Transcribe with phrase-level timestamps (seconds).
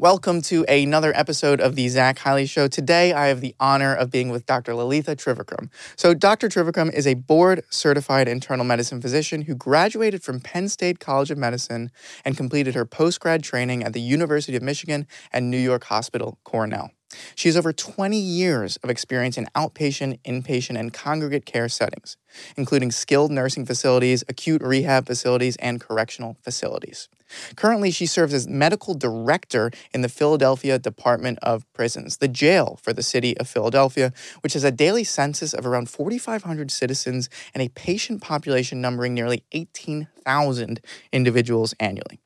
[0.00, 2.68] Welcome to another episode of the Zach Hiley Show.
[2.68, 4.70] Today, I have the honor of being with Dr.
[4.74, 5.70] Lalitha Trivikram.
[5.96, 6.48] So, Dr.
[6.48, 11.38] Trivikram is a board certified internal medicine physician who graduated from Penn State College of
[11.38, 11.90] Medicine
[12.24, 16.38] and completed her post grad training at the University of Michigan and New York Hospital
[16.44, 16.92] Cornell.
[17.34, 22.16] She has over 20 years of experience in outpatient, inpatient, and congregate care settings,
[22.56, 27.08] including skilled nursing facilities, acute rehab facilities, and correctional facilities.
[27.56, 32.92] Currently, she serves as medical director in the Philadelphia Department of Prisons, the jail for
[32.92, 37.68] the city of Philadelphia, which has a daily census of around 4,500 citizens and a
[37.70, 40.80] patient population numbering nearly 18,000
[41.12, 42.20] individuals annually.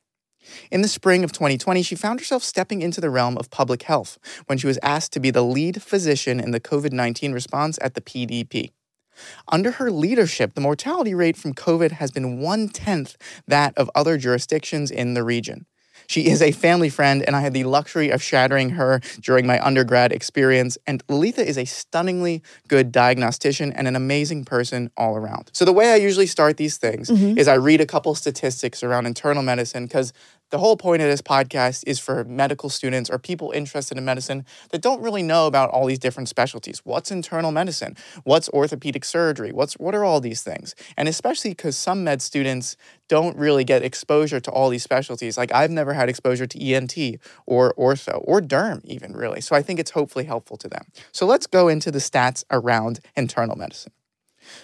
[0.71, 4.17] In the spring of 2020, she found herself stepping into the realm of public health
[4.45, 7.93] when she was asked to be the lead physician in the COVID 19 response at
[7.93, 8.71] the PDP.
[9.47, 13.15] Under her leadership, the mortality rate from COVID has been one tenth
[13.47, 15.65] that of other jurisdictions in the region.
[16.07, 19.63] She is a family friend, and I had the luxury of shadowing her during my
[19.65, 20.77] undergrad experience.
[20.87, 25.49] And Lalitha is a stunningly good diagnostician and an amazing person all around.
[25.53, 27.37] So, the way I usually start these things mm-hmm.
[27.37, 30.13] is I read a couple statistics around internal medicine because
[30.53, 34.45] the whole point of this podcast is for medical students or people interested in medicine
[34.69, 36.79] that don't really know about all these different specialties.
[36.83, 37.97] What's internal medicine?
[38.23, 39.51] What's orthopedic surgery?
[39.51, 40.75] What's what are all these things?
[40.95, 42.77] And especially because some med students
[43.09, 45.39] don't really get exposure to all these specialties.
[45.39, 46.95] Like I've never had exposure to ENT
[47.47, 49.41] or ortho or derm even really.
[49.41, 50.85] So I think it's hopefully helpful to them.
[51.11, 53.91] So let's go into the stats around internal medicine.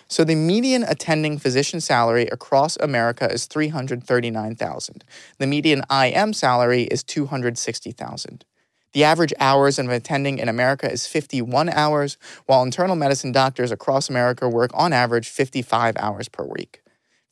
[0.08, 5.04] So the median attending physician salary across America is 339,000.
[5.38, 8.46] The median IM salary is 260,000.
[8.94, 14.10] The average hours of attending in America is 51 hours, while internal medicine doctors across
[14.10, 16.82] America work on average 55 hours per week.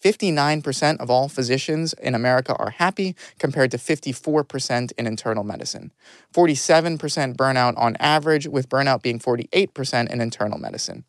[0.03, 5.91] 59% of all physicians in America are happy, compared to 54% in internal medicine.
[6.33, 11.03] 47% burnout on average, with burnout being 48% in internal medicine.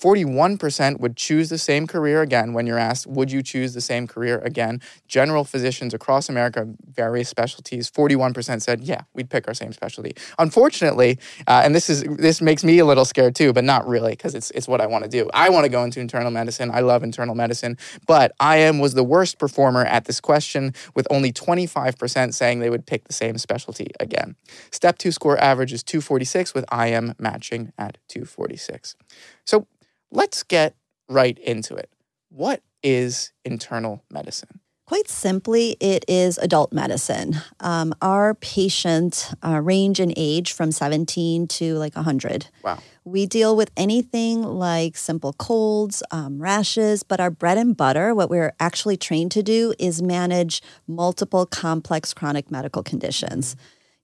[0.00, 4.06] 41% would choose the same career again when you're asked, Would you choose the same
[4.06, 4.80] career again?
[5.06, 10.14] General physicians across America, various specialties, 41% said, Yeah, we'd pick our same specialty.
[10.38, 14.12] Unfortunately, uh, and this is this makes me a little scared too, but not really,
[14.12, 15.30] because it's, it's what I want to do.
[15.32, 16.70] I want to go into internal medicine.
[16.72, 21.32] I love internal medicine, but IM was the worst performer at this question, with only
[21.32, 24.36] 25% saying they would pick the same specialty again.
[24.70, 28.96] Step two score average is 246, with IM matching at 246.
[29.44, 29.66] So
[30.10, 30.74] let's get
[31.08, 31.90] right into it.
[32.30, 34.61] What is internal medicine?
[34.92, 37.36] Quite simply, it is adult medicine.
[37.60, 42.48] Um, our patients uh, range in age from 17 to like 100.
[42.62, 42.78] Wow.
[43.02, 48.28] We deal with anything like simple colds, um, rashes, but our bread and butter, what
[48.28, 53.56] we're actually trained to do, is manage multiple complex chronic medical conditions.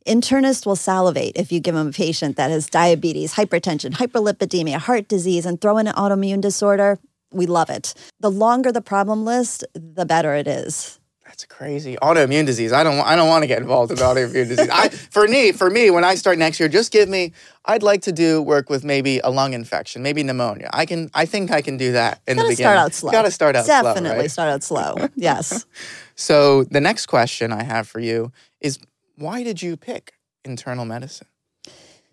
[0.06, 5.06] Internists will salivate if you give them a patient that has diabetes, hypertension, hyperlipidemia, heart
[5.06, 6.99] disease, and throw in an autoimmune disorder.
[7.32, 7.94] We love it.
[8.20, 10.98] The longer the problem list, the better it is.
[11.28, 11.96] That's crazy.
[12.00, 12.72] Autoimmune disease.
[12.72, 13.00] I don't.
[13.00, 14.68] I don't want to get involved in autoimmune disease.
[14.72, 17.32] I, for me, for me, when I start next year, just give me.
[17.66, 20.70] I'd like to do work with maybe a lung infection, maybe pneumonia.
[20.72, 21.10] I can.
[21.12, 22.72] I think I can do that in Gotta the beginning.
[22.72, 23.12] Start out slow.
[23.12, 24.02] Got to start out Definitely slow.
[24.02, 25.08] Definitely start out slow.
[25.16, 25.66] yes.
[26.14, 28.78] So the next question I have for you is,
[29.16, 30.14] why did you pick
[30.46, 31.28] internal medicine?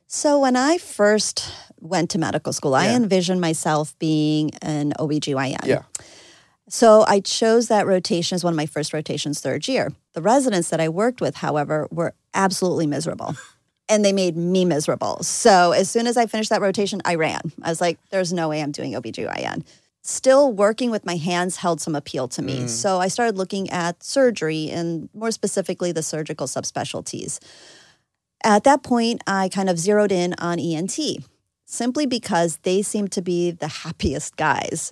[0.08, 1.52] So when I first
[1.86, 2.78] went to medical school, yeah.
[2.78, 5.66] I envisioned myself being an OBGYN.
[5.66, 5.84] Yeah.
[6.68, 9.94] So I chose that rotation as one of my first rotations third year.
[10.14, 13.36] The residents that I worked with, however, were absolutely miserable.
[13.90, 15.22] and they made me miserable.
[15.24, 17.42] So as soon as I finished that rotation, I ran.
[17.62, 19.64] I was like, there's no way I'm doing OBGYN.
[20.02, 22.62] Still working with my hands held some appeal to me.
[22.62, 22.70] Mm.
[22.70, 27.40] So I started looking at surgery and more specifically the surgical subspecialties.
[28.44, 31.00] At that point, I kind of zeroed in on ENT
[31.66, 34.92] simply because they seemed to be the happiest guys.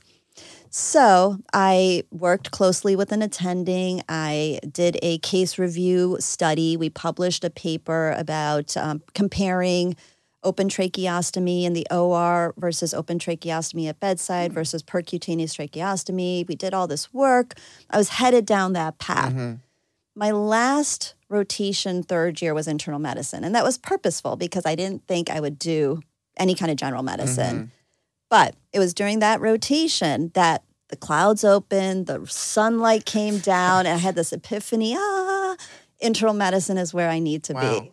[0.76, 4.02] So I worked closely with an attending.
[4.10, 6.76] I did a case review study.
[6.76, 9.96] We published a paper about um, comparing
[10.44, 14.56] open tracheostomy in the OR versus open tracheostomy at bedside mm-hmm.
[14.56, 16.48] versus percutaneous tracheostomy.
[16.48, 17.54] We did all this work.
[17.92, 19.34] I was headed down that path.
[19.34, 19.54] Mm-hmm.
[20.16, 25.08] My last rotation third year was internal medicine, and that was purposeful because I didn't
[25.08, 26.02] think I would do
[26.38, 27.56] any kind of general medicine.
[27.56, 27.66] Mm-hmm.
[28.30, 33.96] But it was during that rotation that the clouds opened, the sunlight came down, and
[33.96, 35.56] I had this epiphany ah,
[36.00, 37.80] internal medicine is where I need to wow.
[37.80, 37.92] be.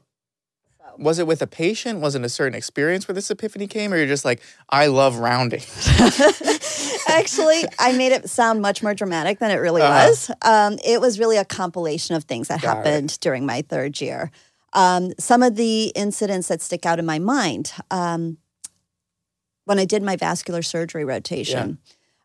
[0.99, 2.01] Was it with a patient?
[2.01, 3.93] Was it a certain experience where this epiphany came?
[3.93, 5.63] Or you're just like, I love rounding?
[7.09, 10.09] Actually, I made it sound much more dramatic than it really uh-huh.
[10.09, 10.31] was.
[10.43, 13.19] Um, it was really a compilation of things that Got happened it.
[13.21, 14.31] during my third year.
[14.73, 18.39] Um, some of the incidents that stick out in my mind um,
[19.65, 21.79] when I did my vascular surgery rotation,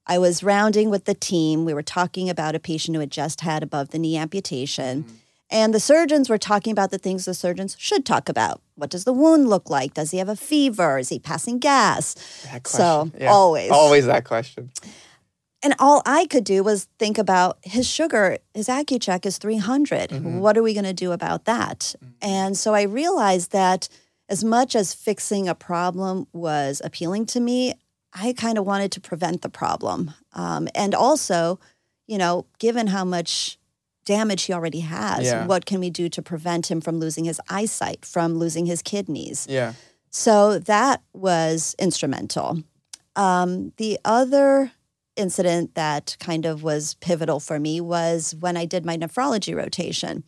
[0.07, 1.65] I was rounding with the team.
[1.65, 5.03] We were talking about a patient who had just had above the knee amputation.
[5.03, 5.15] Mm-hmm.
[5.51, 8.61] And the surgeons were talking about the things the surgeons should talk about.
[8.75, 9.93] What does the wound look like?
[9.93, 10.97] Does he have a fever?
[10.97, 12.15] Is he passing gas?
[12.51, 13.27] That So, question.
[13.27, 13.71] always.
[13.71, 14.71] always that question.
[15.65, 20.11] And all I could do was think about his sugar, his Accu-Chek is 300.
[20.11, 20.37] Mhm.
[20.39, 21.95] What are we going to do about that?
[22.21, 23.89] And so I realized that
[24.29, 27.73] as much as fixing a problem was appealing to me,
[28.13, 30.13] I kind of wanted to prevent the problem.
[30.33, 31.59] Um, and also,
[32.05, 33.57] you know, given how much
[34.05, 35.47] damage he already has, Yeah.
[35.47, 39.47] what can we do to prevent him from losing his eyesight, from losing his kidneys?
[39.49, 39.73] Yeah.
[40.11, 42.61] So that was instrumental.
[43.15, 44.71] Um, the other
[45.15, 50.23] incident that kind of was pivotal for me was when I did my nephrology rotation.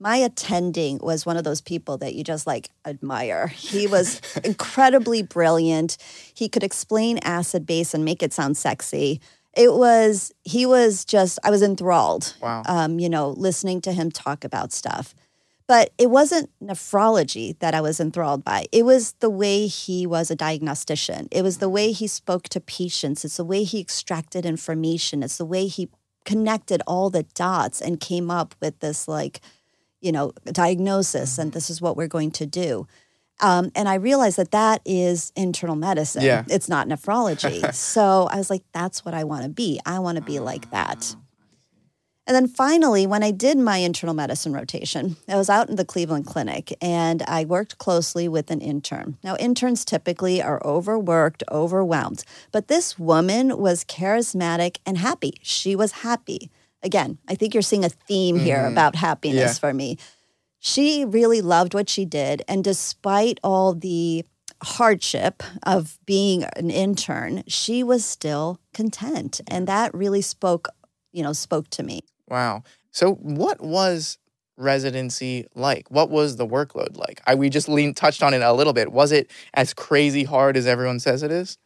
[0.00, 3.48] My attending was one of those people that you just like admire.
[3.48, 5.96] He was incredibly brilliant.
[6.34, 9.20] He could explain acid base and make it sound sexy.
[9.56, 12.62] It was, he was just, I was enthralled Wow.
[12.66, 15.14] um, you know, listening to him talk about stuff.
[15.68, 18.64] But it wasn't nephrology that I was enthralled by.
[18.72, 21.28] It was the way he was a diagnostician.
[21.30, 23.22] It was the way he spoke to patients.
[23.24, 25.22] It's the way he extracted information.
[25.22, 25.90] It's the way he
[26.24, 29.42] connected all the dots and came up with this, like,
[30.00, 32.86] you know, diagnosis, and this is what we're going to do.
[33.40, 36.22] Um, and I realized that that is internal medicine.
[36.22, 36.44] Yeah.
[36.48, 37.74] It's not nephrology.
[37.74, 39.80] so I was like, that's what I want to be.
[39.86, 41.14] I want to be like that.
[42.28, 45.84] And then finally, when I did my internal medicine rotation, I was out in the
[45.84, 49.16] Cleveland Clinic and I worked closely with an intern.
[49.24, 55.38] Now, interns typically are overworked, overwhelmed, but this woman was charismatic and happy.
[55.40, 56.50] She was happy.
[56.82, 58.72] Again, I think you're seeing a theme here Mhm.
[58.72, 59.60] about happiness Yeah.
[59.60, 59.96] for me.
[60.58, 62.42] She really loved what she did.
[62.46, 64.26] And despite all the
[64.62, 69.40] hardship of being an intern, she was still content.
[69.48, 70.68] And that really spoke,
[71.10, 72.02] you know, spoke to me.
[72.28, 72.62] Wow.
[72.90, 74.18] So what was
[74.56, 75.90] residency like?
[75.90, 77.20] What was the workload like?
[77.26, 78.92] I we just lean touched on it a little bit.
[78.92, 81.58] Was it as crazy hard as everyone says it is?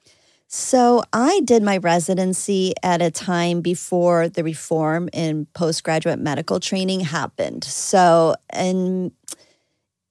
[0.49, 7.01] So I did my residency at a time before the reform in postgraduate medical training
[7.01, 7.65] happened.
[7.65, 9.13] So, and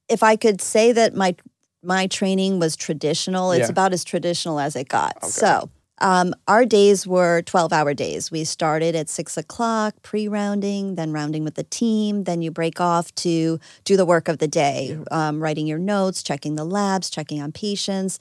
[0.09, 1.35] if I could say that my
[1.83, 3.71] my training was traditional, it's Yeah.
[3.71, 5.17] about as traditional as it got.
[5.17, 5.29] Okay.
[5.29, 5.69] So.
[6.01, 8.31] Um, our days were 12 hour days.
[8.31, 12.23] We started at six o'clock, pre rounding, then rounding with the team.
[12.23, 16.23] Then you break off to do the work of the day, um, writing your notes,
[16.23, 18.19] checking the labs, checking on patients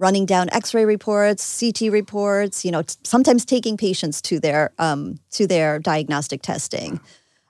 [0.00, 5.20] running down x-ray reports ct reports you know t- sometimes taking patients to their um,
[5.30, 6.98] to their diagnostic testing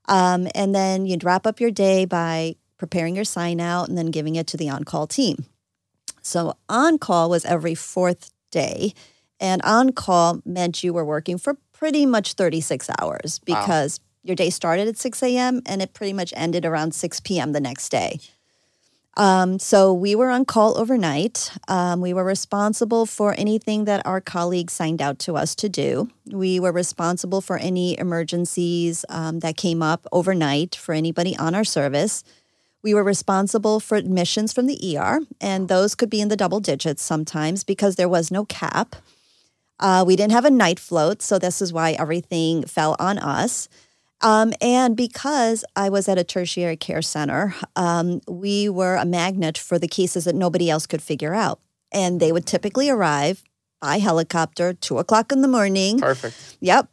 [0.08, 4.10] um, and then you'd wrap up your day by preparing your sign out and then
[4.10, 5.46] giving it to the on-call team
[6.20, 8.92] so on-call was every fourth day
[9.40, 13.60] and on-call meant you were working for pretty much 36 hours Wow.
[13.60, 17.52] because your day started at 6 a.m and it pretty much ended around 6 p.m
[17.52, 18.20] the next day
[19.16, 21.50] um, so we were on call overnight.
[21.66, 26.08] Um, we were responsible for anything that our colleagues signed out to us to do.
[26.30, 31.64] We were responsible for any emergencies um, that came up overnight for anybody on our
[31.64, 32.22] service.
[32.82, 36.60] We were responsible for admissions from the ER, and those could be in the double
[36.60, 38.94] digits sometimes because there was no cap.
[39.80, 43.68] Uh, we didn't have a night float, so this is why everything fell on us.
[44.20, 49.56] Um, and because I was at a tertiary care center, um, we were a magnet
[49.56, 51.58] for the cases that nobody else could figure out.
[51.90, 53.42] And they would typically arrive
[53.80, 55.98] by helicopter, two o'clock in the morning.
[55.98, 56.58] Perfect.
[56.60, 56.90] Yep.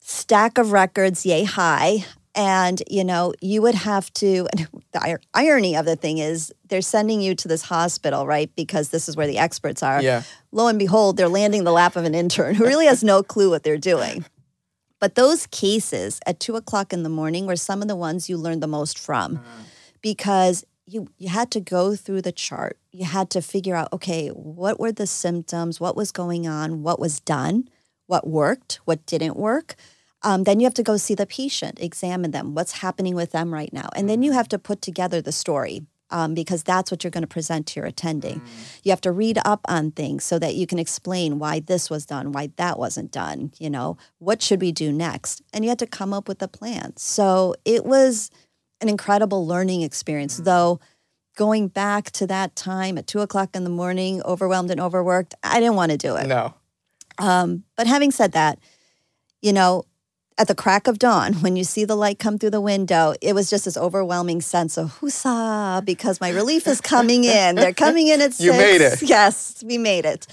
[0.00, 2.04] Stack of records, yay high.
[2.34, 4.46] And, you know, you would have to,
[4.92, 8.50] the ir- irony of the thing is they're sending you to this hospital, right?
[8.56, 10.22] Because this is where the experts are Yeah.
[10.52, 13.50] lo and behold, they're landing the lap of an intern who really has no clue
[13.50, 14.24] what they're doing.
[14.98, 18.36] But those cases at two o'clock in the morning were some of the ones you
[18.36, 19.42] learned the most from mm.
[20.02, 22.76] because you, you had to go through the chart.
[22.90, 25.80] You had to figure out, okay, what were the symptoms?
[25.80, 26.82] What was going on?
[26.82, 27.68] What was done?
[28.06, 28.80] What worked?
[28.84, 29.76] What didn't work?
[30.22, 33.52] Um, then you have to go see the patient, examine them, what's happening with them
[33.54, 33.88] right now.
[33.96, 37.22] And then you have to put together the story um, because that's what you're going
[37.22, 38.42] to present to your attending.
[38.82, 42.04] You have to read up on things so that you can explain why this was
[42.04, 43.52] done, why that wasn't done.
[43.58, 45.42] You know, what should we do next?
[45.52, 46.96] And you had to come up with a plan.
[46.96, 48.30] So it was
[48.80, 50.80] an incredible learning experience, though.
[51.36, 55.60] Going back to that time at two o'clock in the morning, overwhelmed and overworked, I
[55.60, 56.26] didn't want to do it.
[56.26, 56.54] No.
[57.18, 58.58] Um, but having said that,
[59.40, 59.84] you know,
[60.38, 63.34] at the crack of dawn, when you see the light come through the window, it
[63.34, 67.56] was just this overwhelming sense of whoosah, because my relief is coming in.
[67.56, 68.40] They're coming in at six.
[68.44, 69.02] You made it.
[69.02, 70.26] Yes, we made it.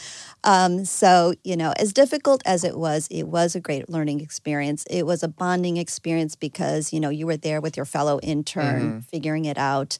[0.43, 4.85] Um, so, you know, as difficult as it was, it was a great learning experience.
[4.89, 8.77] It was a bonding experience because, you know, you were there with your fellow intern
[8.77, 8.99] Mm-hmm.
[8.99, 9.97] figuring it out.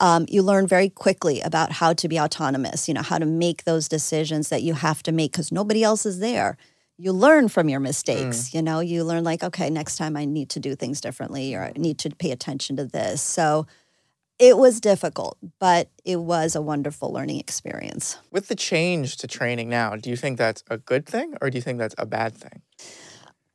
[0.00, 3.64] Um, you learn very quickly about how to be autonomous, you know, how to make
[3.64, 6.56] those decisions that you have to make because nobody else is there.
[7.00, 8.54] You learn from your mistakes, Mm.
[8.54, 11.62] you know, you learn like, okay, next time I need to do things differently or
[11.64, 13.22] I need to pay attention to this.
[13.22, 13.66] So
[14.38, 18.18] it was difficult, but it was a wonderful learning experience.
[18.30, 21.56] With the change to training now, do you think that's a good thing or do
[21.56, 22.60] you think that's a bad thing?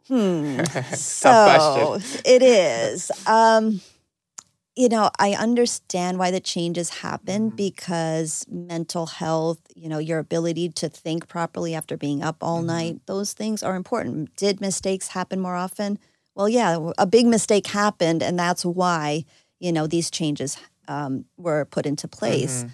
[0.07, 0.61] Hmm.
[0.95, 2.21] So question.
[2.25, 3.11] it is.
[3.27, 3.79] Um,
[4.75, 7.55] you know, I understand why the changes happen Mm-hmm.
[7.55, 12.67] because mental health, you know, your ability to think properly after being up all Mm-hmm.
[12.67, 14.35] night, those things are important.
[14.35, 15.97] Did mistakes happen more often?
[16.35, 19.23] Well, yeah, a big mistake happened, and that's why,
[19.59, 22.65] you know, these changes um, were put into place.
[22.65, 22.71] Mhm.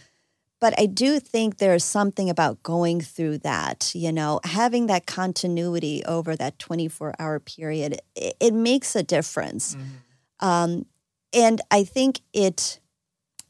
[0.59, 6.03] But I do think there's something about going through that, you know, having that continuity
[6.05, 9.75] over that 24 hour period, it, it makes a difference.
[9.75, 10.01] Mhm.
[10.39, 10.85] Um,
[11.33, 12.79] and I think it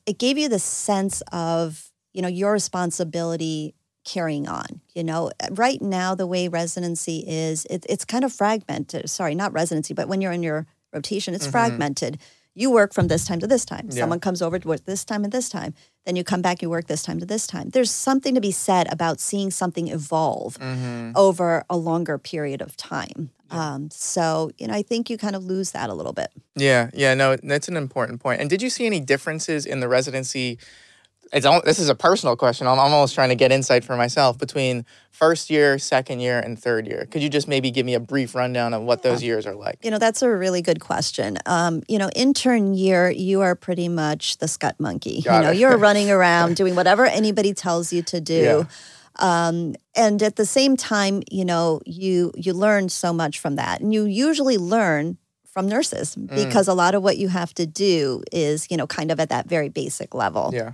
[0.06, 4.82] it gave you the sense of, you know, your responsibility carrying on.
[4.96, 9.10] You know, right now the way residency is, it, it's kind of fragmented.
[9.10, 11.52] Sorry, not residency, but when you're in your rotation, it's Mhm.
[11.52, 12.18] fragmented.
[12.54, 13.88] You work from this time to this time.
[13.90, 14.02] Yeah.
[14.02, 15.74] Someone comes over to work this time and this time.
[16.06, 17.70] Then you come back, you work this time to this time.
[17.70, 21.14] There's something to be said about seeing something evolve Mhm.
[21.16, 23.30] over a longer period of time.
[23.52, 26.32] Um, so, you know, I think you kind of lose that a little bit.
[26.56, 28.40] Yeah, yeah, no, that's an important point.
[28.42, 30.58] And did you see any differences in the residency?
[31.34, 32.68] It's this is a personal question.
[32.68, 36.60] I'm, I'm almost trying to get insight for myself between first year, second year, and
[36.60, 37.06] third year.
[37.10, 39.80] Could you just maybe give me a brief rundown of what those years are like?
[39.84, 41.38] You know, that's a really good question.
[41.46, 45.22] Um, you know, intern year, you are pretty much the scut monkey.
[45.22, 45.58] Got you know, it.
[45.58, 48.68] you're running around doing whatever anybody tells you to do.
[49.18, 53.82] Um, and at the same time, you know, you you learn so much from that.
[53.82, 56.34] And you usually learn from nurses Mm.
[56.34, 59.30] because a lot of what you have to do is, you know, kind of at
[59.30, 60.52] that very basic level.
[60.54, 60.74] Yeah,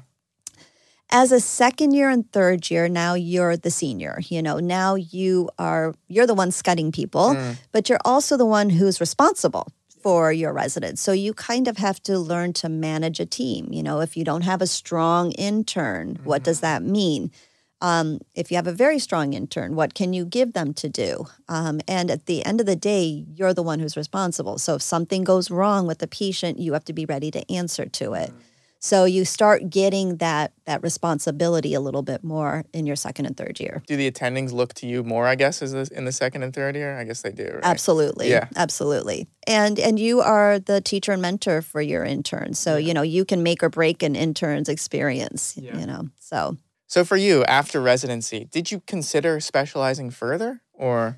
[1.10, 5.50] as a second year and third year now you're the senior you know now you
[5.58, 7.58] are you're the one scudding people Mm.
[7.72, 9.68] but you're also the one who's responsible
[10.04, 11.02] for your residents.
[11.02, 14.24] So you kind of have to learn to manage a team you know if you
[14.24, 17.32] don't have a strong intern what does that mean?
[17.80, 21.26] Um, if you have a very strong intern what can you give them to do?
[21.48, 24.58] Um, and at the end of the day you're the one who's responsible.
[24.58, 27.86] So if something goes wrong with the patient you have to be ready to answer
[27.86, 28.32] to it
[28.80, 33.36] so you start getting that that responsibility a little bit more in your second and
[33.38, 33.82] third year.
[33.88, 35.26] do the attendings look to you more?
[35.28, 36.98] I guess is this in the second and third year?
[36.98, 37.46] I guess they do.
[37.54, 37.64] Right?
[37.64, 38.30] Absolutely.
[38.30, 38.48] Yeah.
[38.56, 39.28] Absolutely.
[39.48, 42.60] And and you are the teacher and mentor for your interns.
[42.60, 45.78] So, you know, you can make or break an intern's experience, Yeah.
[45.80, 46.10] you know.
[46.20, 46.58] So
[46.88, 51.16] So for you, after residency, did you consider specializing further, or a-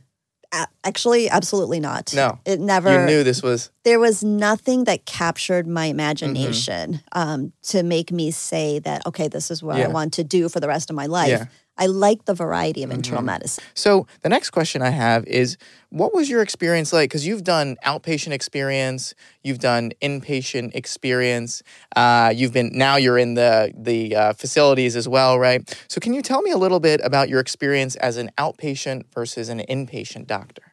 [0.84, 2.14] actually absolutely not.
[2.14, 2.40] No.
[2.46, 3.72] It never you knew this was?
[3.84, 6.00] there was nothing that captured my Mm-hmm.
[6.00, 9.86] imagination um, to make me say that okay this is what Yeah.
[9.86, 11.46] i want to do for the rest of my life Yeah.
[11.80, 13.26] I like the variety of internal Mhm.
[13.34, 15.58] medicine So the next question I have is,
[15.90, 17.10] what was your experience like?
[17.10, 21.64] Because you've done outpatient experience, you've done inpatient experience,
[21.96, 25.62] uh, you've been now you're in the the uh, facilities as well, right?
[25.88, 29.50] So can you tell me a little bit about your experience as an outpatient versus
[29.50, 30.69] an inpatient doctor?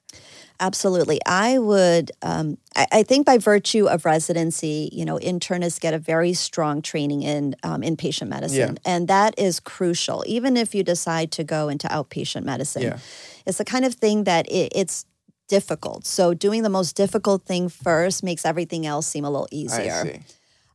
[0.58, 1.20] Absolutely.
[1.26, 5.98] I would, um, I, I think by virtue of residency, you know, internists get a
[5.98, 8.78] very strong training in um, inpatient medicine.
[8.84, 12.82] And that is crucial, even if you decide to go into outpatient medicine.
[12.82, 12.98] Yeah.
[13.44, 15.04] It's the kind of thing that it, it's
[15.48, 16.06] difficult.
[16.06, 19.92] So doing the most difficult thing first makes everything else seem a little easier.
[19.92, 20.20] I see.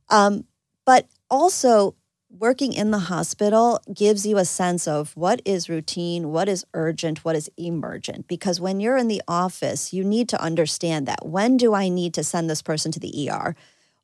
[0.08, 0.44] Um,
[0.84, 1.94] but also,
[2.38, 7.24] working in the hospital gives you a sense of what is routine, what is urgent,
[7.24, 8.26] what is emergent.
[8.26, 11.26] Because when you're in the office, you need to understand that.
[11.26, 13.54] When do I need to send this person to the ER?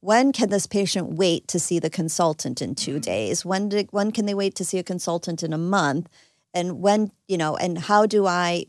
[0.00, 3.44] When can this patient wait to see the consultant in two days?
[3.44, 6.08] When do, when can they wait to see a consultant in a month?
[6.54, 8.66] And when, you know, and how do I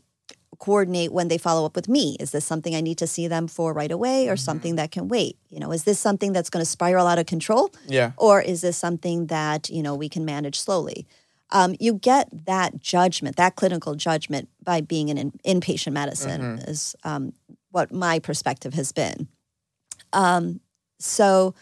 [0.60, 2.16] coordinate when they follow up with me.
[2.20, 5.08] Is this something I need to see them for right away or something that can
[5.08, 5.36] wait?
[5.48, 8.12] You know, is this something that's going to spiral out of control Yeah.
[8.16, 11.06] or is this something that, you know, we can manage slowly?
[11.50, 16.94] Um, you get that judgment, that clinical judgment by being in, in inpatient medicine is
[17.02, 17.32] um,
[17.72, 19.26] what my perspective has been.
[20.12, 20.60] Um,
[20.98, 21.54] so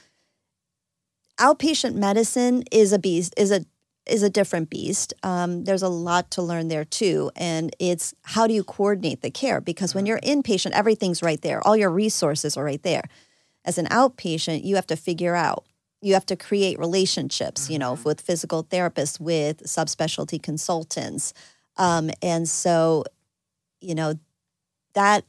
[1.39, 3.65] outpatient medicine is a beast, is a
[4.09, 5.15] is a different beast.
[5.23, 7.31] Um, there's a lot to learn there too.
[7.37, 9.61] And it's how do you coordinate the care?
[9.61, 13.05] Because when you're inpatient, everything's right there, all your resources are right there.
[13.65, 15.65] As an outpatient, you have to figure out,
[16.01, 18.05] you have to create relationships, you know, Mm-hmm.
[18.05, 21.35] with physical therapists, with subspecialty consultants.
[21.77, 23.05] Um, and so,
[23.81, 24.15] you know,
[24.95, 25.25] that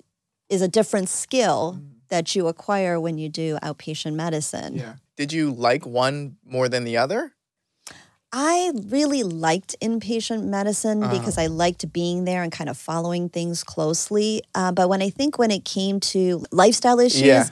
[0.50, 4.75] is a different skill that you acquire when you do outpatient medicine.
[4.75, 4.93] Yeah.
[5.15, 7.33] Did you like one more than the other?
[8.31, 11.17] I really liked inpatient medicine Uh-huh.
[11.17, 14.43] because I liked being there and kind of following things closely.
[14.53, 17.50] Uh, but when I think when it came to lifestyle issues, Yeah.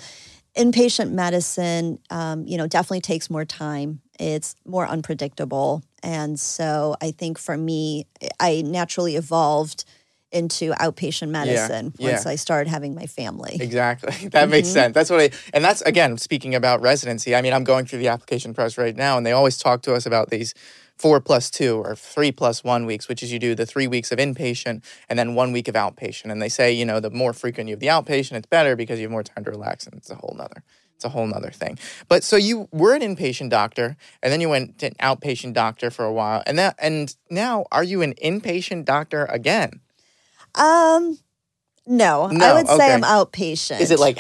[0.56, 4.02] inpatient medicine, um, you know, definitely takes more time.
[4.20, 8.08] It's more unpredictable, and so I think for me,
[8.40, 9.86] I naturally evolved
[10.32, 12.12] into outpatient medicine yeah.
[12.12, 13.58] once I started having my family.
[13.60, 14.30] Exactly.
[14.38, 14.74] That makes mm-hmm.
[14.74, 14.94] sense.
[14.94, 17.36] That's what I, and that's again, speaking about residency.
[17.36, 19.94] I mean, I'm going through the application process right now, and they always talk to
[19.94, 20.54] us about these
[20.98, 24.12] four plus two or three plus one weeks, which is you do the three weeks
[24.12, 26.32] of inpatient and then one week of outpatient.
[26.32, 29.00] And they say, you know, the more frequent you have the outpatient, it's better because
[29.00, 30.64] you have more time to relax, and it's a whole nother.
[30.96, 31.78] It's a whole nother thing.
[32.10, 35.92] But so you were an inpatient doctor, and then you went to an outpatient doctor
[35.92, 39.82] for a while, and that, and now are you an inpatient doctor again?
[40.56, 41.18] Um,
[41.86, 42.94] no, No, I would say.
[42.94, 43.80] I'm outpatient.
[43.80, 44.20] Is it like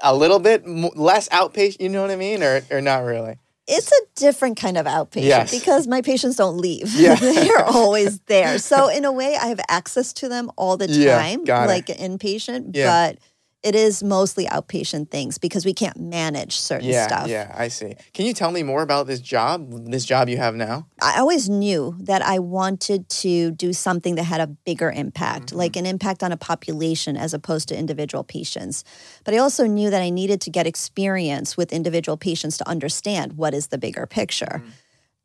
[0.00, 1.80] a little bit less outpatient?
[1.80, 3.36] You know what I mean, or or not really?
[3.70, 5.50] It's a different kind of outpatient Yes.
[5.50, 6.92] because my patients don't leave.
[6.94, 7.14] Yeah.
[7.20, 8.58] They're always there.
[8.58, 11.48] So in a way I have access to them all the time, it.
[11.48, 12.86] like an inpatient, Yeah.
[13.12, 13.18] but
[13.64, 17.28] it is mostly outpatient things because we can't manage certain Yeah, stuff.
[17.28, 17.96] yeah, I see.
[18.14, 19.90] Can you tell me more about this job?
[19.90, 20.86] This job you have now?
[21.02, 25.56] I always knew that I wanted to do something that had a bigger impact, Mm-hmm.
[25.58, 28.84] like an impact on a population as opposed to individual patients.
[29.24, 33.32] But I also knew that I needed to get experience with individual patients to understand
[33.34, 34.60] what is the bigger picture.
[34.62, 34.68] Mm-hmm.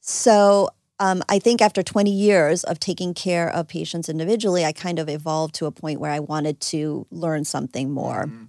[0.02, 0.70] So
[1.04, 5.10] um, I think after 20 years of taking care of patients individually, I kind of
[5.10, 8.24] evolved to a point where I wanted to learn something more.
[8.26, 8.44] Mm-hmm.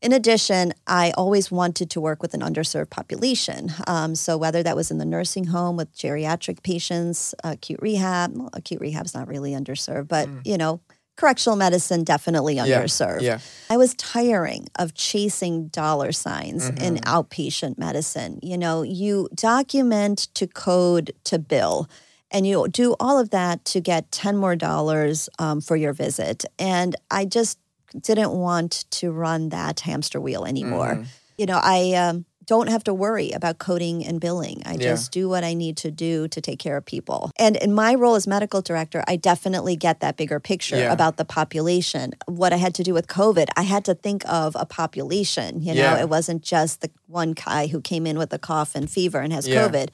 [0.00, 3.72] In addition, I always wanted to work with an underserved population.
[3.86, 8.50] Um, so whether that was in the nursing home with geriatric patients, acute rehab, well,
[8.54, 10.80] acute rehab's not really underserved, but you know,
[11.16, 12.66] correctional medicine definitely Mm.
[12.66, 13.20] Yeah, underserved.
[13.22, 13.38] yeah.
[13.70, 17.04] I was tiring of chasing dollar signs in Mm-hmm.
[17.08, 18.38] outpatient medicine.
[18.42, 21.88] You know, you document to code to bill.
[22.30, 26.46] And you do all of that to get 10 more dollars um, for your visit.
[26.58, 27.58] And I just
[28.00, 30.94] didn't want to run that hamster wheel anymore.
[30.94, 31.02] Mm-hmm.
[31.36, 34.58] You know, I um, don't have to worry about coding and billing.
[34.66, 34.90] I Yeah.
[34.92, 37.30] just do what I need to do to take care of people.
[37.38, 40.92] And in my role as medical director, I definitely get that bigger picture Yeah.
[40.92, 42.12] about the population.
[42.26, 45.62] What I had to do with COVID, I had to think of a population.
[45.62, 46.00] You know, Yeah.
[46.04, 49.32] it wasn't just the one guy who came in with a cough and fever and
[49.32, 49.46] has.
[49.48, 49.88] COVID.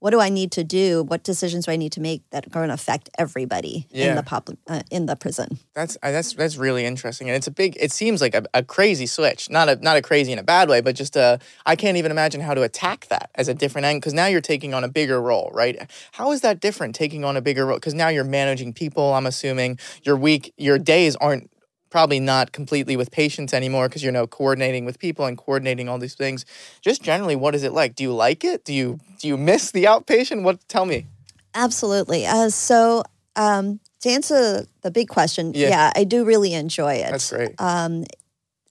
[0.00, 1.02] What do I need to do?
[1.02, 4.10] What decisions do I need to make that are going to affect everybody Yeah.
[4.10, 5.58] in the pop, uh, in the prison?
[5.74, 7.76] That's that's that's really interesting, and it's a big.
[7.80, 10.68] It seems like a, a crazy switch, not a not a crazy in a bad
[10.68, 11.40] way, but just a.
[11.66, 14.40] I can't even imagine how to attack that as a different end because now you're
[14.40, 15.90] taking on a bigger role, right?
[16.12, 17.76] How is that different taking on a bigger role?
[17.78, 19.14] Because now you're managing people.
[19.14, 21.50] I'm assuming your week, your days aren't
[21.90, 25.98] probably not completely with patients anymore because you're now coordinating with people and coordinating all
[25.98, 26.44] these things.
[26.80, 27.94] Just generally, what is it like?
[27.94, 28.64] Do you like it?
[28.64, 30.42] Do you do you miss the outpatient?
[30.42, 30.66] What?
[30.68, 31.06] Tell me.
[31.54, 32.26] Absolutely.
[32.26, 33.02] Uh, so,
[33.36, 35.68] um, to answer the big question, Yeah.
[35.70, 35.92] yeah.
[35.96, 37.10] I do really enjoy it.
[37.10, 37.54] That's great.
[37.58, 38.04] Um,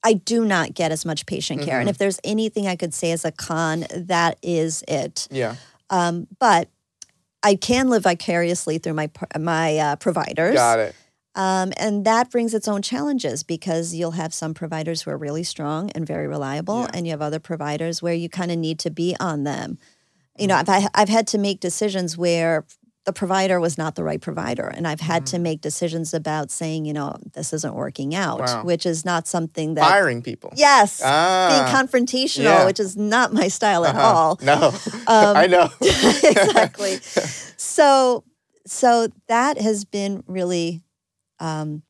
[0.04, 1.74] I do not get as much patient care.
[1.74, 1.80] Mm-hmm.
[1.80, 5.26] And if there's anything I could say as a con, that is it.
[5.30, 5.56] Yeah.
[5.90, 6.68] Um, but
[7.42, 10.54] I can live vicariously through my my uh, providers.
[10.54, 10.94] Got it.
[11.38, 15.44] Um, and that brings its own challenges because you'll have some providers who are really
[15.44, 16.90] strong and very reliable, Yeah.
[16.94, 19.78] and you have other providers where you kind of need to be on them.
[20.36, 20.48] You Mm.
[20.48, 22.64] know, I've, I've had to make decisions where
[23.04, 26.84] the provider was not the right provider, and I've had to make decisions about saying,
[26.84, 28.46] you know, this isn't working out, Mm.
[28.56, 28.64] Wow.
[28.64, 29.88] which is not something that.
[29.88, 30.52] Firing people.
[30.56, 31.72] Yes, being Ah.
[31.72, 32.66] confrontational, Yeah.
[32.66, 34.06] which is not my style at Uh-huh.
[34.14, 34.38] all.
[34.42, 34.74] No,
[35.06, 35.70] Um, I know.
[35.80, 36.98] exactly.
[37.56, 38.24] So,
[38.66, 40.82] so that has been really,
[41.40, 41.82] um,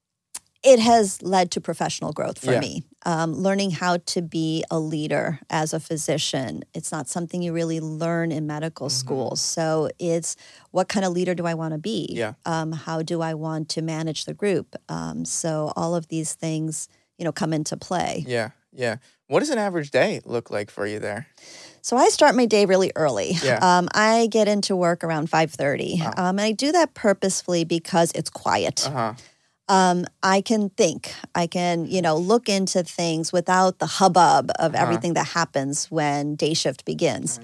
[0.64, 2.60] it has led to professional growth for Yeah.
[2.60, 2.82] me.
[3.06, 6.64] Um, learning how to be a leader as a physician.
[6.74, 8.98] It's not something you really learn in medical Mm-hmm.
[8.98, 9.36] school.
[9.36, 10.34] So it's
[10.72, 12.08] what kind of leader do I want to be?
[12.10, 12.32] Yeah.
[12.44, 14.74] Um, how do I want to manage the group?
[14.88, 18.24] Um, so all of these things, you know, come into play.
[18.26, 18.96] Yeah, yeah.
[19.28, 21.28] What does an average day look like for you there?
[21.82, 23.36] So I start my day really early.
[23.42, 23.58] Yeah.
[23.62, 26.18] Um, I get into work around 5.30.
[26.18, 28.86] Um, and I do that purposefully because it's quiet.
[28.86, 29.14] Uh huh.
[29.68, 31.12] Um, I can think.
[31.34, 34.82] I can, you know, look into things without the hubbub of Uh-huh.
[34.82, 37.38] everything that happens when day shift begins.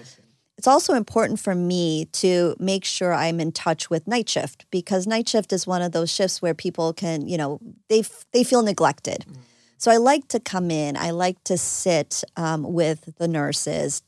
[0.56, 5.06] It's also important for me to make sure I'm in touch with night shift because
[5.06, 7.60] night shift is one of those shifts where people can, you know,
[7.90, 9.26] they f- they feel neglected.
[9.28, 9.36] Mm.
[9.76, 10.96] So I like to come in.
[10.96, 14.02] I like to sit um, with the nurses.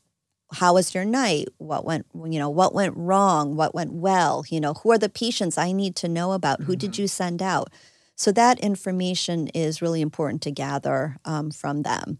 [0.53, 1.49] How was your night?
[1.57, 3.55] What went, you know, what went wrong?
[3.55, 4.43] What went well?
[4.49, 6.59] You know, who are the patients I need to know about?
[6.59, 6.67] Mm-hmm.
[6.67, 7.01] Who did mm-hmm.
[7.03, 7.69] you send out?
[8.17, 12.17] So that information is really important to gather um, from them.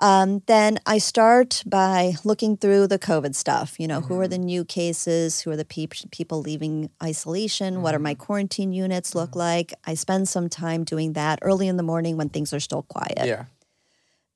[0.00, 3.78] Um, then I start by looking through the COVID stuff.
[3.78, 4.08] You know, mm-hmm.
[4.08, 4.30] who are mm-hmm.
[4.30, 5.40] the new cases?
[5.40, 7.74] Who are the pe- people leaving isolation?
[7.74, 7.82] Mm-hmm.
[7.82, 8.22] What are my mm-hmm.
[8.22, 9.40] quarantine units look mm-hmm.
[9.40, 9.74] like?
[9.84, 13.26] I spend some time doing that early in the morning when things are still quiet.
[13.26, 13.44] Yeah.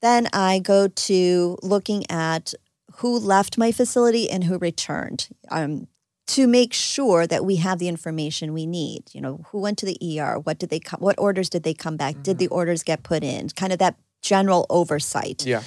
[0.03, 2.55] Then I go to looking at
[2.97, 5.29] who left my facility and who returned.
[5.49, 5.87] Um,
[6.29, 9.05] to make sure that we have the information we need.
[9.13, 10.39] You know, who went to the ER?
[10.39, 11.01] What did they come?
[11.01, 12.23] What orders did they come back?
[12.23, 13.49] Did the orders get put in?
[13.51, 15.63] Kind of that general oversight yeah.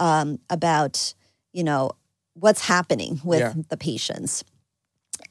[0.00, 1.14] um, about
[1.52, 1.92] you know
[2.34, 3.52] what's happening with yeah.
[3.68, 4.44] the patients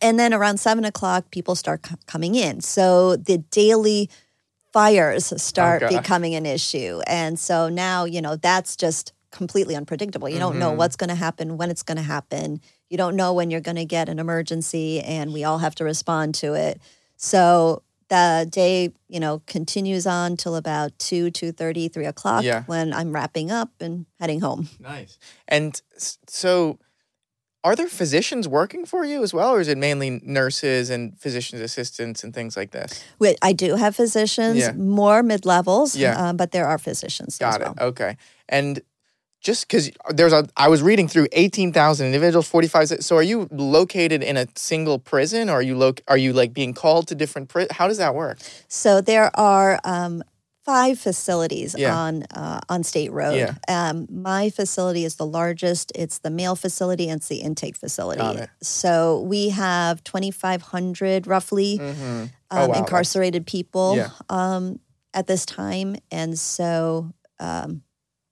[0.02, 4.10] and then around seven o'clock people start c- coming in so the daily
[4.72, 10.30] fires start oh, becoming an issue and so now you know that's just completely unpredictable
[10.30, 10.42] you mm-hmm.
[10.42, 10.78] don't know mm-hmm.
[10.78, 13.76] what's going to happen when it's going to happen you don't know when you're going
[13.76, 16.80] to get an emergency and we all have to respond to it
[17.16, 22.64] so the day you know continues on till about 2 2.30 3 o'clock yeah.
[22.66, 25.82] when i'm wrapping up and heading home nice and
[26.28, 26.80] so
[27.64, 31.62] are there physicians working for you as well or is it mainly nurses and physicians
[31.62, 33.04] assistants and things like this
[33.42, 34.72] i do have physicians yeah.
[34.74, 36.30] more mid-levels yeah.
[36.30, 37.90] Uh, but there are physicians got it well.
[37.90, 38.16] okay
[38.48, 38.82] and
[39.42, 44.24] just because there's a i was reading through 18000 individuals 45 so are you located
[44.24, 47.50] in a single prison or are you lo- are you like being called to different
[47.50, 50.24] pri- how does that work so there are um,
[50.68, 51.96] five facilities yeah.
[51.96, 53.54] on uh, on state road yeah.
[53.70, 58.46] um, my facility is the largest it's the male facility and it's the intake facility
[58.62, 62.26] so we have 2500 roughly mm-hmm.
[62.52, 62.78] oh, um, wow.
[62.78, 64.10] incarcerated people yeah.
[64.30, 64.78] um,
[65.14, 67.82] at this time and so um,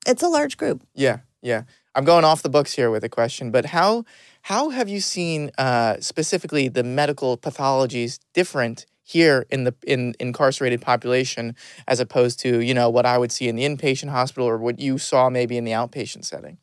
[0.06, 0.84] it's a large group.
[0.94, 1.64] Yeah, yeah.
[1.96, 4.04] I'm going off the books here with a question, but how
[4.42, 10.82] how have you seen uh, specifically the medical pathologies different here in the in incarcerated
[10.82, 11.56] population
[11.88, 14.80] as opposed to you know what I would see in the inpatient hospital or what
[14.80, 16.58] you saw maybe in the outpatient setting?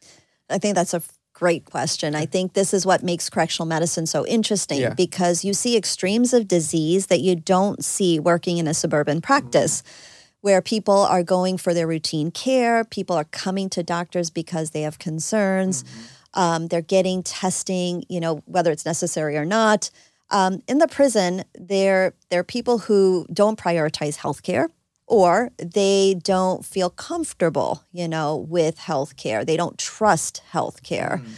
[0.51, 1.03] I think that's a
[1.33, 2.15] great question.
[2.15, 4.95] I think this is what makes correctional medicine so interesting yeah.
[4.95, 9.81] because you see extremes of disease that you don't see working in a suburban practice.
[9.83, 10.12] Mm-hmm
[10.43, 12.85] where people are going for their routine care.
[12.85, 15.83] People are coming to doctors because they have concerns.
[15.83, 16.01] Mm-hmm.
[16.35, 19.91] Um, they're getting testing, you know, whether it's necessary or not.
[20.31, 24.69] Um, in the prison, there, there are people who don't prioritize healthcare
[25.07, 29.45] or they don't feel comfortable, you know, with healthcare.
[29.47, 31.23] They don't trust healthcare.
[31.23, 31.35] Mm.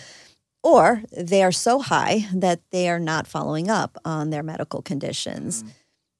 [0.63, 5.63] Or they are so high that they are not following up on their medical conditions.
[5.63, 5.71] Mm.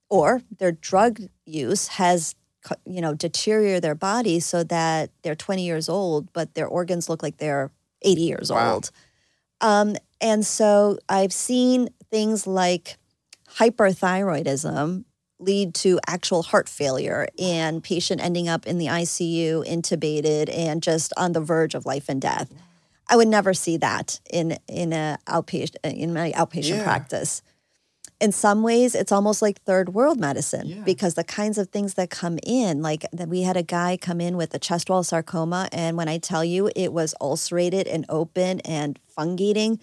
[0.09, 2.35] Or their drug use has
[2.85, 7.21] you know, deteriorate their body so that they're 20 years old, but their organs look
[7.21, 8.73] like they're 80 years wow.
[8.73, 8.91] old.
[9.61, 12.97] Um, and so I've seen things like
[13.57, 15.05] hyperthyroidism
[15.39, 21.13] lead to actual heart failure and patient ending up in the ICU intubated and just
[21.17, 22.51] on the verge of life and death.
[23.09, 26.83] I would never see that in in a outpatient in my outpatient yeah.
[26.83, 27.43] practice
[28.19, 30.81] in some ways it's almost like third world medicine yeah.
[30.83, 34.21] because the kinds of things that come in like that we had a guy come
[34.21, 38.05] in with a chest wall sarcoma and when i tell you it was ulcerated and
[38.09, 39.79] open and fungating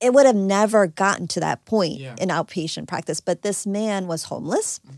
[0.00, 2.14] it would have never gotten to that point yeah.
[2.20, 4.96] in outpatient practice but this man was homeless mm-hmm.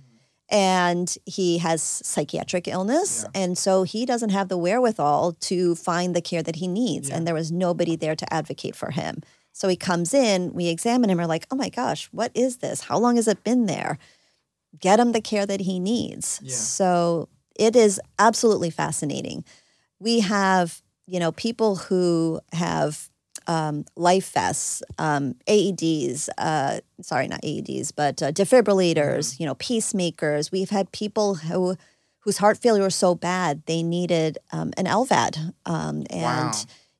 [0.49, 3.42] and he has psychiatric illness yeah.
[3.42, 7.27] and so he doesn't have the wherewithal to find the care that he needs and
[7.27, 9.23] there was nobody there to advocate for him
[9.55, 12.81] so he comes in, we examine him, we're like, oh my gosh, what is this?
[12.81, 13.99] How long has it been there?
[14.81, 16.40] Get him the care that he needs.
[16.43, 16.57] Yeah.
[16.57, 19.45] So it is absolutely fascinating.
[20.01, 23.09] We have, you know, people who have
[23.47, 29.43] um, life vests, um, AEDs, uh, sorry, not AEDs, but uh, defibrillators, mm-hmm.
[29.43, 30.51] you know, pacemakers.
[30.51, 31.77] We've had people who
[32.21, 36.53] whose heart failure was so bad they needed um, an LVAD, um, and wow.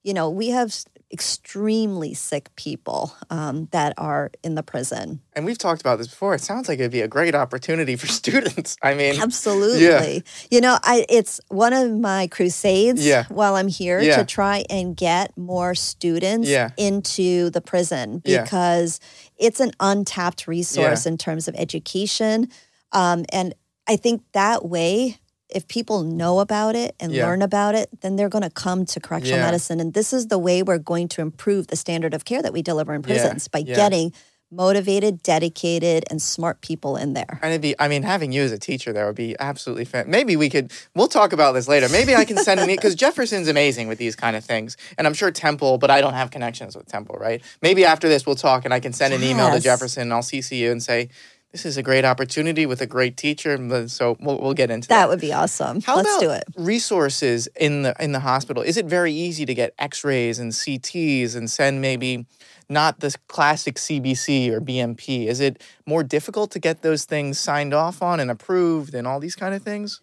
[0.05, 0.77] you know, we have
[1.15, 5.21] extremely sick people um, that are in the prison.
[5.35, 6.35] And we've talked about this before.
[6.35, 8.77] It sounds like it'd be a great opportunity for students.
[8.83, 9.85] I mean, absolutely.
[9.85, 10.19] Yeah.
[10.51, 13.27] You know, I it's one of my crusades yeah.
[13.29, 14.17] while I'm here yeah.
[14.17, 16.71] to try and get more students yeah.
[16.77, 18.99] into the prison because
[19.37, 22.49] it's an untapped resource in terms of education.
[22.91, 23.55] Um, and
[23.87, 25.19] I think that way
[25.55, 27.27] if people know about it and Yeah.
[27.27, 29.45] learn about it, then they're going to come to correctional Yeah.
[29.47, 29.81] medicine.
[29.81, 32.61] And this is the way we're going to improve the standard of care that we
[32.63, 33.75] deliver in Yeah, prisons by yeah.
[33.77, 34.13] getting
[34.51, 37.41] motivated, dedicated, and smart people in there.
[37.43, 40.11] And it'd be, I mean, having you as a teacher there would be absolutely fantastic.
[40.13, 41.89] Maybe we could, we'll talk about this later.
[41.89, 44.77] Maybe I can send an because Jefferson's amazing with these kind of things.
[44.97, 47.43] And I'm sure Temple, but I don't have connections with Temple, right?
[47.63, 50.23] Maybe after this we'll talk and I can send an email to Jefferson and I'll
[50.23, 51.09] CC you and say,
[51.55, 53.57] this is a great opportunity with a great teacher.
[53.89, 55.03] So we'll, we'll get into that.
[55.03, 55.81] That would be awesome.
[55.83, 56.43] How Let's about do it.
[56.57, 58.61] resources in the in the hospital?
[58.61, 62.27] Is it very easy to get X-rays and CTs and send maybe
[62.69, 65.29] not the classic CBC or BMP?
[65.29, 69.21] Is it more difficult to get those things signed off on and approved and all
[69.21, 70.01] these kind of things?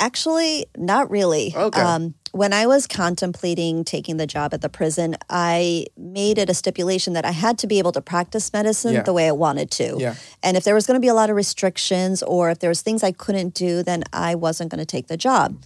[0.00, 1.54] Actually, not really.
[1.54, 1.80] Okay.
[1.80, 6.54] Um, when I was contemplating taking the job at the prison, I made it a
[6.54, 9.02] stipulation that I had to be able to practice medicine Yeah.
[9.02, 9.96] the way I wanted to.
[9.98, 10.14] Yeah.
[10.42, 12.82] And if there was going to be a lot of restrictions or if there was
[12.82, 15.62] things I couldn't do, then I wasn't going to take the job.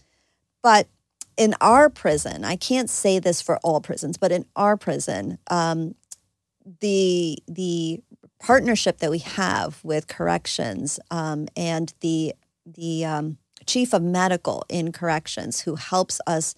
[0.62, 0.86] But
[1.36, 5.94] in our prison, I can't say this for all prisons, but in our prison, um,
[6.80, 8.00] the the
[8.38, 12.34] partnership that we have with corrections um, and the
[12.66, 16.54] the um, chief of medical in corrections who helps us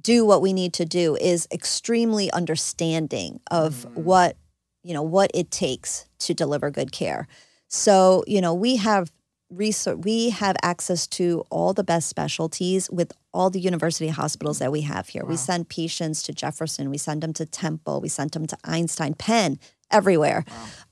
[0.00, 3.94] do what we need to do is extremely understanding of mm.
[3.94, 4.36] what
[4.82, 7.26] you know what it takes to deliver good care.
[7.68, 9.12] So you know we have
[9.50, 14.70] research we have access to all the best specialties with all the university hospitals that
[14.70, 15.24] we have here.
[15.24, 19.14] We send patients to jefferson we send them to temple we send them to einstein
[19.14, 19.58] penn
[19.90, 20.44] everywhere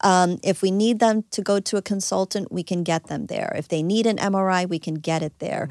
[0.03, 3.55] um, if we need them to go to a consultant we can get them there
[3.57, 5.69] if they need an mri we can get it there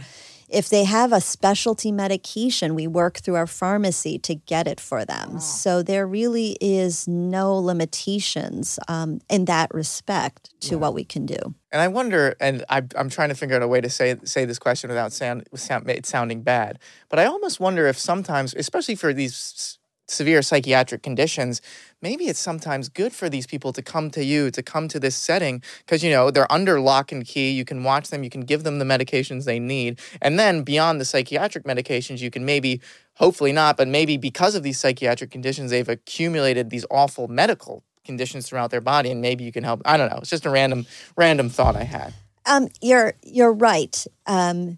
[0.48, 5.04] if they have a specialty medication, we work through our pharmacy to get it for
[5.04, 5.40] them.
[5.40, 11.56] So there really is no limitations um, in that respect to what we can do.
[11.72, 14.46] And I wonder, and I, I'm trying to figure out a way to say say
[14.46, 16.80] this question without sound, sound it sounding bad.
[17.10, 21.62] But I almost wonder if sometimes, especially for these s- severe psychiatric conditions,
[22.02, 25.16] maybe it's sometimes good for these people to come to you, to come to this
[25.16, 27.52] setting, because you know they're under lock and key.
[27.52, 31.02] You can watch them, you can give them the medications they need, and then beyond
[31.02, 32.82] the psychiatric medications, you can maybe,
[33.16, 38.48] hopefully not, but maybe because of these psychiatric conditions, they've accumulated these awful medical conditions
[38.48, 39.82] throughout their body, and maybe you can help.
[39.86, 40.20] I don't know.
[40.20, 40.86] It's just a random
[41.18, 42.14] random thought I had.
[42.46, 44.06] Um, you're you're right.
[44.28, 44.78] Um,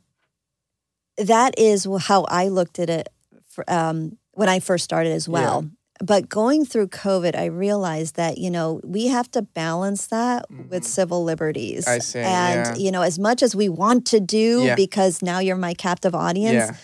[1.17, 3.09] that is how I looked at it
[3.47, 5.69] for, um, when I first started as well.
[6.03, 10.83] But going through COVID, I realized that you know we have to balance that with
[10.83, 11.85] civil liberties.
[11.85, 11.95] Mm-hmm.
[11.95, 12.83] I see, And yeah.
[12.83, 14.75] you know, as much as we want to do, Yeah.
[14.75, 16.53] because now you're my captive audience.
[16.53, 16.75] Yeah.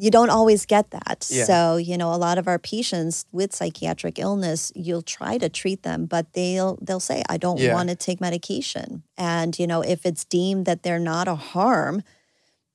[0.00, 1.24] you don't always get that.
[1.24, 5.82] So, you know, a lot of our patients with psychiatric illness, you'll try to treat
[5.82, 9.02] them, but they'll they'll say, I don't want to take medication.
[9.16, 12.02] And, you know, if it's deemed that they're not a harm,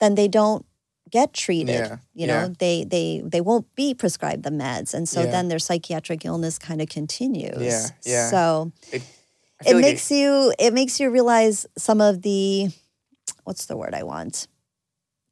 [0.02, 0.66] then they don't
[1.14, 1.86] get treated.
[1.86, 2.54] Yeah, You know, yeah.
[2.58, 4.94] they they they won't be prescribed the meds.
[4.96, 5.32] And so Yeah.
[5.32, 7.62] then their psychiatric illness kind of continues.
[7.62, 8.30] Yeah, yeah.
[8.32, 8.98] So I
[9.70, 12.70] it like makes you it makes you realize some of the
[13.44, 14.48] what's the word I want?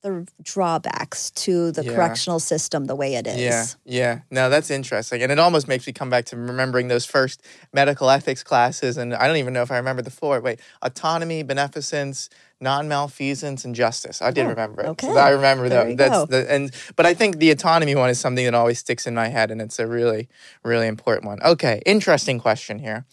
[0.04, 1.94] The drawbacks to the Yeah.
[1.96, 3.38] correctional system the way it is.
[3.38, 4.20] Yeah, yeah.
[4.32, 5.22] No, that's interesting.
[5.24, 7.42] And it almost makes me come back to remembering those first
[7.74, 8.98] medical ethics classes.
[8.98, 10.40] And I don't even know if I remember the four.
[10.42, 12.30] Wait, autonomy, beneficence,
[12.62, 14.22] non malfeasance, and justice.
[14.22, 14.88] I did Oh, remember it.
[14.90, 15.08] okay.
[15.08, 15.98] So I remember that.
[15.98, 19.16] That's the and but I think the autonomy one is something that always sticks in
[19.16, 20.30] my head and it's a really,
[20.64, 21.42] really important one.
[21.42, 23.06] Okay, interesting question here.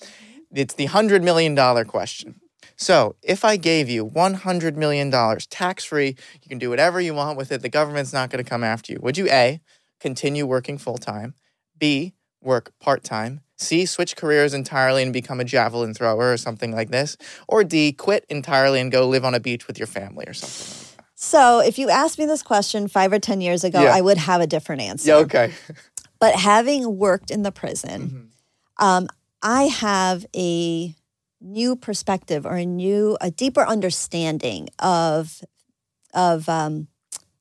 [0.55, 2.41] It's the hundred million dollar question.
[2.81, 5.11] So, if I gave you $100 million
[5.51, 7.61] tax free, you can do whatever you want with it.
[7.61, 9.01] The government's not going to come after you.
[9.03, 9.61] Would you A,
[9.99, 11.35] continue working full time?
[11.77, 13.41] B, work part time?
[13.59, 17.17] C, switch careers entirely and become a javelin thrower or something like this?
[17.49, 20.77] Or D, quit entirely and go live on a beach with your family or something
[20.89, 21.05] like that?
[21.17, 23.93] So if you asked me this question five or 10 years ago, Yeah.
[23.95, 25.09] I would have a different answer.
[25.09, 25.53] Yeah, okay.
[26.21, 28.31] But having worked in the prison,
[28.81, 28.85] Mhm.
[28.85, 29.09] um,
[29.43, 30.95] I have a
[31.41, 35.43] new perspective or a new, a deeper understanding of,
[36.15, 36.89] of um,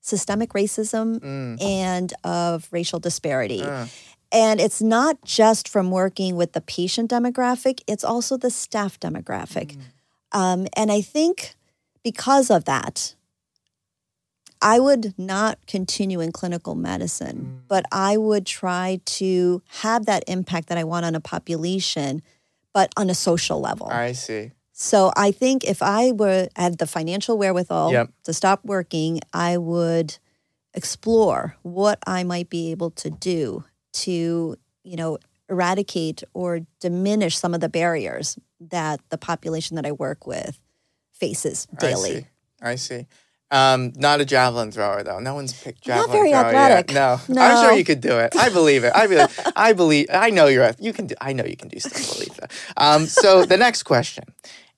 [0.00, 3.62] systemic racism Mm, and of racial disparity.
[3.62, 3.86] uh,
[4.30, 9.76] And it's not just from working with the patient demographic, it's also the staff demographic.
[9.76, 10.38] Mm.
[10.38, 11.54] Um, and I think
[12.02, 13.14] because of that,
[14.60, 17.68] I would not continue in clinical medicine, Mm.
[17.68, 22.22] but I would try to have that impact that I want on a population,
[22.74, 23.88] but on a social level.
[23.88, 24.50] I see.
[24.72, 28.10] So I think if I were had the financial wherewithal Yep.
[28.24, 30.18] to stop working, I would
[30.74, 33.64] explore what I might be able to do
[34.02, 39.92] to, you know, eradicate or diminish some of the barriers that the population that I
[39.92, 40.60] work with
[41.12, 42.10] faces I daily.
[42.10, 42.26] see.
[42.60, 43.06] I see.
[43.50, 45.20] Um, not a javelin thrower though.
[45.20, 46.90] No one's picked I'm not javelin very thrower athletic.
[46.92, 47.28] yet.
[47.28, 47.40] No.
[47.42, 48.36] I'm sure you could do it.
[48.36, 48.92] I believe it.
[48.94, 49.40] I believe.
[49.56, 50.06] I believe.
[50.12, 50.70] I know you're.
[50.78, 51.14] You can do.
[51.20, 52.50] I know you can do stuff, Lalitha.
[52.76, 54.24] Um, so the next question: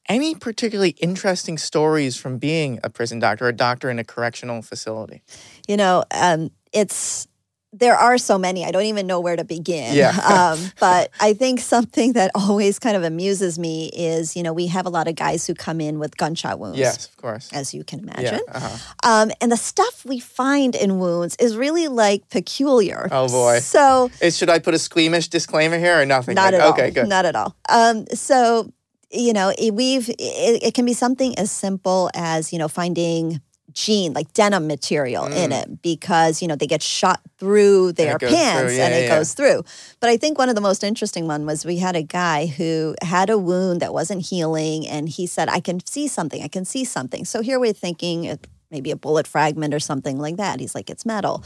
[0.09, 4.63] Any particularly interesting stories from being a prison doctor, or a doctor in a correctional
[4.63, 5.23] facility?
[5.67, 7.27] You know, um, it's
[7.73, 8.65] there are so many.
[8.65, 9.95] I don't even know where to begin.
[9.95, 10.11] Yeah.
[10.57, 14.67] um, but I think something that always kind of amuses me is, you know, we
[14.67, 16.79] have a lot of guys who come in with gunshot wounds.
[16.79, 17.49] Yes, of course.
[17.53, 18.15] As you can Yeah.
[18.19, 18.41] imagine.
[18.49, 18.79] Uh-huh.
[19.05, 23.09] Um, and the stuff we find in wounds is really like peculiar.
[23.13, 23.61] Oh, boy.
[23.61, 26.35] So Is, should I put a squeamish disclaimer here or nothing?
[26.35, 26.73] not like- at all.
[26.73, 27.09] Okay, good.
[27.09, 27.55] Not at all.
[27.69, 28.73] Um, so
[29.13, 33.41] you know, it, we've it, it can be something as simple as you know finding
[33.73, 38.29] jean like denim material in it because you know they get shot through their Mm.
[38.29, 39.17] pants through, yeah, and it yeah.
[39.19, 39.65] goes through.
[40.01, 42.95] But I think one of the most interesting one was we had a guy who
[43.03, 46.43] had a wound that wasn't healing and he said I can see something.
[46.43, 47.25] I can see something.
[47.25, 48.39] So here we're thinking
[48.71, 50.61] maybe a bullet fragment or something like that.
[50.61, 51.45] He's like it's metal.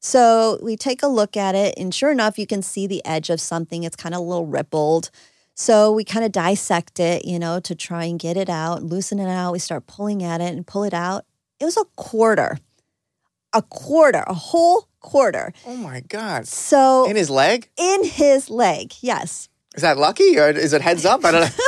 [0.00, 3.30] So we take a look at it, and sure enough, you can see the edge
[3.30, 3.82] of something.
[3.82, 5.10] It's kind of a little rippled.
[5.54, 9.18] So we kind of dissect it, you know, to try and get it out, loosen
[9.18, 9.52] it out.
[9.52, 11.24] We start pulling at it and pull it out.
[11.60, 12.58] It was a quarter,
[13.52, 15.52] a quarter, a whole quarter.
[15.66, 16.46] Oh my God.
[16.46, 17.68] So In his leg?
[17.78, 19.48] in his leg, yes.
[19.74, 21.24] Is that lucky or is it heads up?
[21.24, 21.48] I don't know.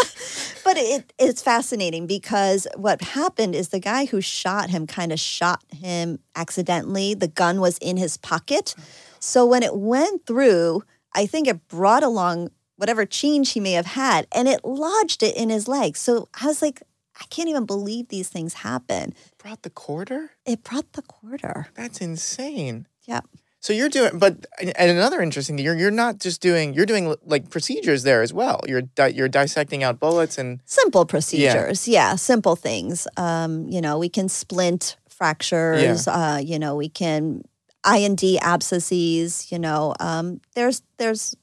[0.64, 5.18] But it, it's fascinating because what happened is the guy who shot him kind of
[5.18, 7.14] shot him accidentally.
[7.14, 8.74] The gun was in his pocket.
[9.18, 10.82] So when it went through,
[11.14, 15.34] I think it brought along whatever change he may have had and it lodged it
[15.38, 15.96] in his leg.
[15.96, 16.82] So I was like,
[17.20, 19.14] I can't even believe these things happen.
[19.38, 20.30] Brought the quarter?
[20.46, 21.68] It brought the quarter.
[21.74, 22.86] That's insane.
[23.04, 23.20] Yeah.
[23.60, 27.16] So you're doing, but and another interesting thing, you're you're not just doing, you're doing
[27.24, 28.60] like procedures there as well.
[28.68, 31.88] You're di- you're dissecting out bullets and Simple procedures.
[31.88, 33.08] Yeah, simple things.
[33.16, 36.06] Um, you know, we can splint fractures.
[36.06, 37.42] Uh, you know, we can
[37.82, 39.50] I and D abscesses.
[39.50, 41.36] You know, um, there's there's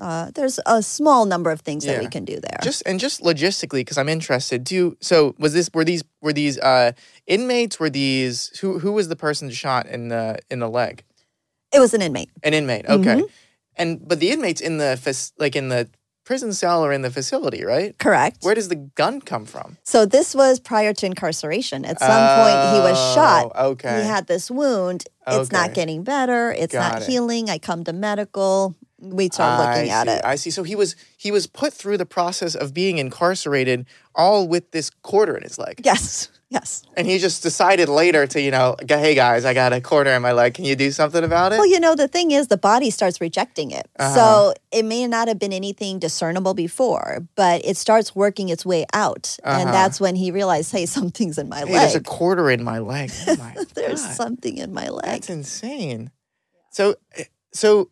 [0.00, 2.58] uh, there's a small number of things that we can do there.
[2.62, 4.64] just and just logistically because I'm interested.
[4.64, 6.92] Do so was this were these were these uh,
[7.26, 7.78] inmates?
[7.78, 11.04] Were these who who was the person shot in the in the leg?
[11.72, 12.30] it was an inmate.
[12.42, 12.86] An inmate.
[12.88, 13.16] Okay.
[13.16, 13.26] Mm-hmm.
[13.76, 14.98] And but the inmates in the
[15.38, 15.88] like in the
[16.24, 17.98] prison cell or in the facility, right?
[17.98, 18.38] Correct.
[18.42, 19.78] Where does the gun come from?
[19.84, 21.84] so this was prior to incarceration.
[21.84, 23.50] At some point, he was shot.
[23.54, 24.02] Oh, Okay.
[24.02, 25.04] He had this wound.
[25.26, 26.52] It's not getting better.
[26.52, 27.08] It's Got not it.
[27.08, 27.48] healing.
[27.50, 28.74] I come to medical.
[29.00, 30.24] We start looking at see, it.
[30.24, 30.50] I see.
[30.50, 34.90] So he was he was put through the process of being incarcerated, all with this
[34.90, 36.28] quarter in his leg, yes.
[36.50, 36.82] Yes.
[36.96, 40.20] and he just decided later to you know, hey guys, I got a quarter in
[40.20, 40.54] my leg.
[40.54, 41.58] Can you do something about it?
[41.58, 43.88] Well, you know, the thing is, the body starts rejecting it.
[44.00, 44.14] Uh-huh.
[44.14, 48.84] So it may not have been anything discernible before, but it starts working its way
[48.92, 49.36] out.
[49.44, 49.60] Uh-huh.
[49.60, 52.80] And that's when he realized, hey, something's in my hey, there's a quarter in my
[52.80, 53.12] leg.
[53.28, 54.14] Oh my There's God.
[54.16, 55.04] something in my leg.
[55.04, 56.10] That's insane.
[56.72, 56.96] So,
[57.52, 57.90] so,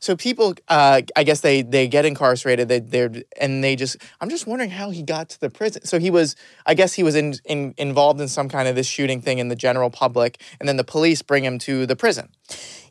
[0.00, 2.68] so people, uh, I guess they they get incarcerated.
[2.68, 3.96] They they're and they just.
[4.20, 5.84] I'm just wondering how he got to the prison.
[5.84, 8.86] So he was, I guess he was in, in involved in some kind of this
[8.86, 12.28] shooting thing in the general public, and then the police bring him to the prison.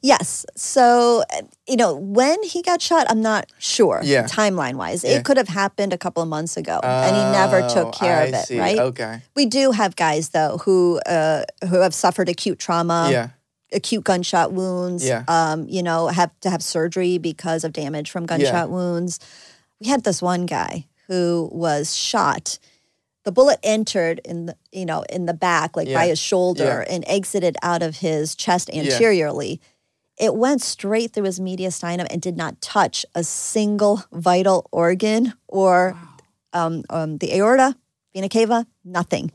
[0.02, 0.46] Yes.
[0.56, 4.26] So, uh, you know, when he got shot, I'm not sure Yeah.
[4.26, 5.04] timeline wise.
[5.04, 5.12] Yeah.
[5.18, 8.18] It could have happened a couple of months ago and he never Oh, took care
[8.20, 8.60] I of it, see.
[8.60, 8.78] right?
[8.78, 9.22] Okay.
[9.36, 13.08] We do have guys, though, who, uh, who have suffered acute trauma.
[13.12, 13.30] yeah.
[13.74, 15.06] Acute gunshot wounds.
[15.06, 15.24] Yeah.
[15.28, 19.20] Um, you know, have to have surgery because of damage from gunshot wounds.
[19.80, 22.58] We had this one guy who was shot.
[23.24, 27.04] The bullet entered in the you know in the back, like by his shoulder, and
[27.08, 28.82] exited out of his chest Yeah.
[28.82, 29.60] anteriorly.
[30.18, 35.98] It went straight through his mediastinum and did not touch a single vital organ or
[36.54, 37.76] um, um, the aorta,
[38.14, 39.32] vena cava, nothing.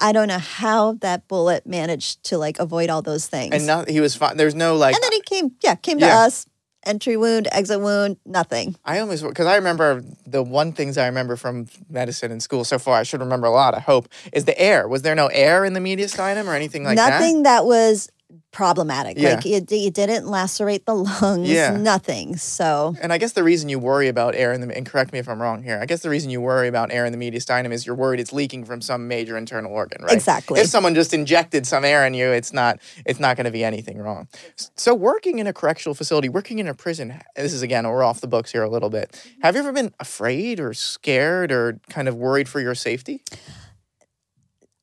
[0.00, 3.54] I don't know how that bullet managed to like avoid all those things.
[3.54, 4.36] And not, he was fine.
[4.36, 4.94] There's no like.
[4.94, 6.20] And then he came, yeah, came to Yeah.
[6.20, 6.46] us.
[6.86, 8.74] Entry wound, exit wound, nothing.
[8.86, 12.78] I almost because I remember the one things I remember from medicine in school so
[12.78, 12.94] far.
[12.98, 13.74] I should remember a lot.
[13.74, 14.88] I hope is the air.
[14.88, 17.20] Was there no air in the mediastinum or anything like that?
[17.20, 17.66] nothing that?
[17.66, 18.08] was
[18.52, 19.16] problematic.
[19.18, 19.34] Yeah.
[19.34, 21.76] Like it, it didn't lacerate the lungs, Yeah.
[21.76, 22.36] nothing.
[22.36, 25.18] So And I guess the reason you worry about air in the and correct me
[25.18, 25.78] if I'm wrong here.
[25.80, 28.32] I guess the reason you worry about air in the mediastinum is you're worried it's
[28.32, 30.12] leaking from some major internal organ, right?
[30.12, 30.60] Exactly.
[30.60, 33.64] If someone just injected some air in you, it's not it's not going to be
[33.64, 34.28] anything wrong.
[34.76, 38.20] So working in a correctional facility, working in a prison, this is again we're off
[38.20, 39.12] the books here a little bit.
[39.12, 39.40] Mm-hmm.
[39.42, 43.22] Have you ever been afraid or scared or kind of worried for your safety?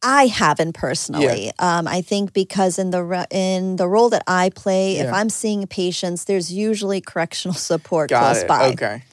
[0.04, 1.52] I haven't personally.
[1.60, 5.30] Um, I think because in the re- in the role that I play, if I'm
[5.30, 8.48] seeing patients, there's usually correctional support Got close it.
[8.48, 8.70] by.
[8.74, 9.04] Okay.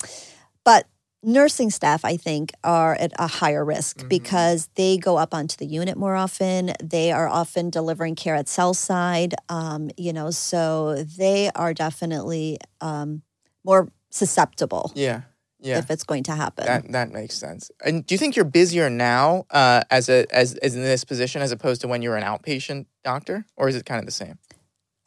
[0.64, 0.87] But
[1.22, 4.09] nursing staff, I think, are at a higher risk Mhm.
[4.11, 6.72] because they go up onto the unit more often.
[6.82, 12.59] They are often delivering care at cell side, um, you know, so they are definitely
[12.82, 13.22] um,
[13.64, 15.22] more susceptible Yeah.
[15.64, 15.78] Yeah.
[15.78, 16.66] if it's going to happen.
[16.66, 17.70] That that makes sense.
[17.84, 21.40] And do you think you're busier now uh, as a as, as in this position
[21.40, 24.12] as opposed to when you were an outpatient doctor, or is it kind of the
[24.12, 24.38] same?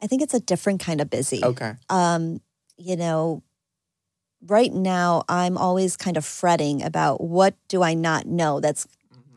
[0.02, 1.44] I think it's a different kind of busy.
[1.44, 1.74] Okay.
[1.88, 2.40] um,
[2.76, 3.42] you know,
[4.46, 8.86] right now I'm always kind of fretting about what do I not know that's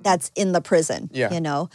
[0.01, 1.09] that's in the prison.
[1.13, 1.33] Yeah.
[1.33, 1.69] You know,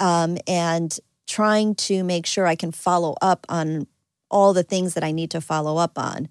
[0.00, 0.96] um, and
[1.26, 3.86] trying to make sure I can follow up on
[4.30, 6.28] all the things that I need to follow up on.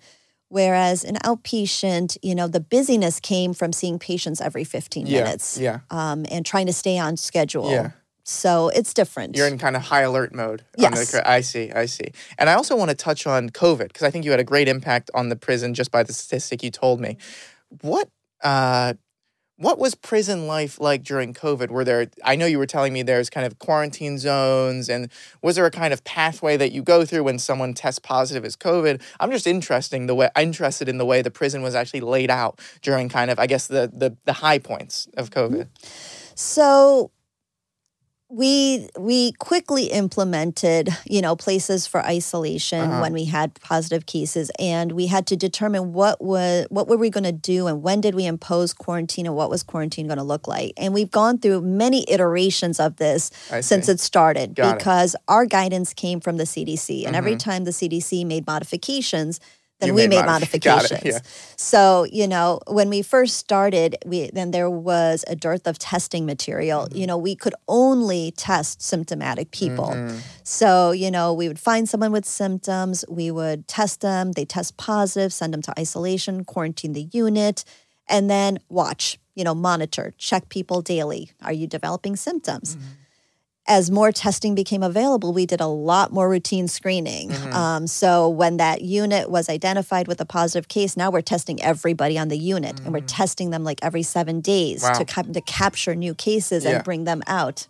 [0.50, 5.24] Whereas an outpatient, you know, the busyness came from seeing patients every 15 Yeah.
[5.24, 5.80] minutes Yeah.
[5.92, 7.70] um, and trying to stay on schedule.
[7.72, 7.92] Yeah.
[8.24, 9.36] So it's different.
[9.38, 10.62] You're in kind of high alert mode.
[10.78, 11.16] on the Yes.
[11.16, 11.72] I see.
[11.72, 12.12] I see.
[12.38, 14.68] And I also want to touch on COVID because I think you had a great
[14.68, 17.18] impact on the prison just by the statistic you told me.
[17.82, 18.10] What
[18.44, 18.94] uh,
[19.58, 21.70] what was prison life like during COVID?
[21.70, 22.08] Were there?
[22.24, 25.72] I know you were telling me there's kind of quarantine zones, and was there a
[25.72, 29.02] kind of pathway that you go through when someone tests positive as COVID?
[29.20, 32.60] I'm just interesting the way interested in the way the prison was actually laid out
[32.82, 35.56] during kind of I guess the the, the high points of mm-hmm.
[35.56, 35.68] COVID.
[36.36, 37.10] So
[38.30, 43.02] we we quickly implemented, you know, places for isolation Uh-huh.
[43.02, 47.10] when we had positive cases and we had to determine what was what were we
[47.10, 50.24] going to do and when did we impose quarantine and what was quarantine going to
[50.26, 50.74] look like.
[50.76, 53.94] And we've gone through many iterations of this I since see.
[53.94, 54.78] it started Got it.
[54.80, 57.40] because our guidance came from the CDC and every Mhm.
[57.40, 59.40] time the CDC made modifications
[59.80, 61.04] then You we made made modif- got it, modifications.
[61.06, 61.20] yeah.
[61.56, 66.26] So, you know, when we first started, we then there was a dearth of testing
[66.26, 66.86] material.
[66.88, 66.98] Mm-hmm.
[66.98, 69.90] You know, we could only test symptomatic people.
[69.94, 70.20] Mhm.
[70.44, 74.78] So, you know, we would find someone with symptoms, we would test them, they test
[74.78, 77.64] positive, send them to isolation, quarantine the unit,
[78.10, 81.30] and then watch, you know, monitor, check people daily.
[81.44, 82.76] Are you developing symptoms?
[82.76, 82.88] Mm-hmm.
[83.70, 87.32] As more testing became available, we did a lot more routine screening.
[87.32, 87.54] Mhm.
[87.54, 92.18] Um, so when that unit was identified with a positive case, now we're testing everybody
[92.18, 94.92] on the unit, and we're testing them like every seven days Mm.
[94.94, 94.98] Wow.
[95.00, 96.76] to cap- to capture new cases Yeah.
[96.76, 97.68] and bring them out.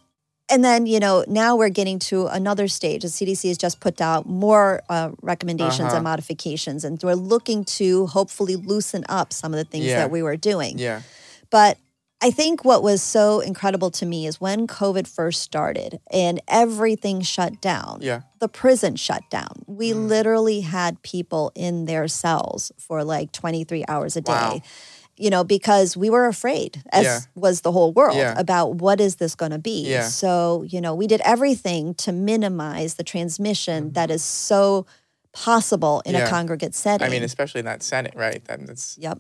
[0.50, 3.02] And then, you know, now we're getting to another stage.
[3.02, 5.96] The CDC has just put out more uh, recommendations Uh-huh.
[5.96, 9.98] and modifications, and we're looking to hopefully loosen up some of the things Yeah.
[9.98, 10.78] that we were doing.
[10.78, 11.02] Yeah.
[11.50, 11.78] But
[12.20, 17.22] I think what was so incredible to me is when COVID first started and everything
[17.22, 18.22] shut down, Yeah.
[18.40, 19.64] the prison shut down.
[19.68, 20.08] We Mm.
[20.08, 24.32] literally had people in their cells for like 23 hours a day.
[24.34, 24.62] Wow.
[25.20, 27.20] You know, because we were afraid, as Yeah.
[27.36, 28.34] was the whole world, Yeah.
[28.38, 29.88] about what is this going to be.
[29.88, 30.08] Yeah.
[30.08, 34.88] So, you know, we did everything to minimize the transmission that is so
[35.34, 36.22] possible in Mm-hmm.
[36.22, 36.28] Yeah.
[36.28, 37.06] a congregate setting.
[37.06, 38.44] I mean, especially in that Senate, right?
[38.46, 39.20] That, that's Yep.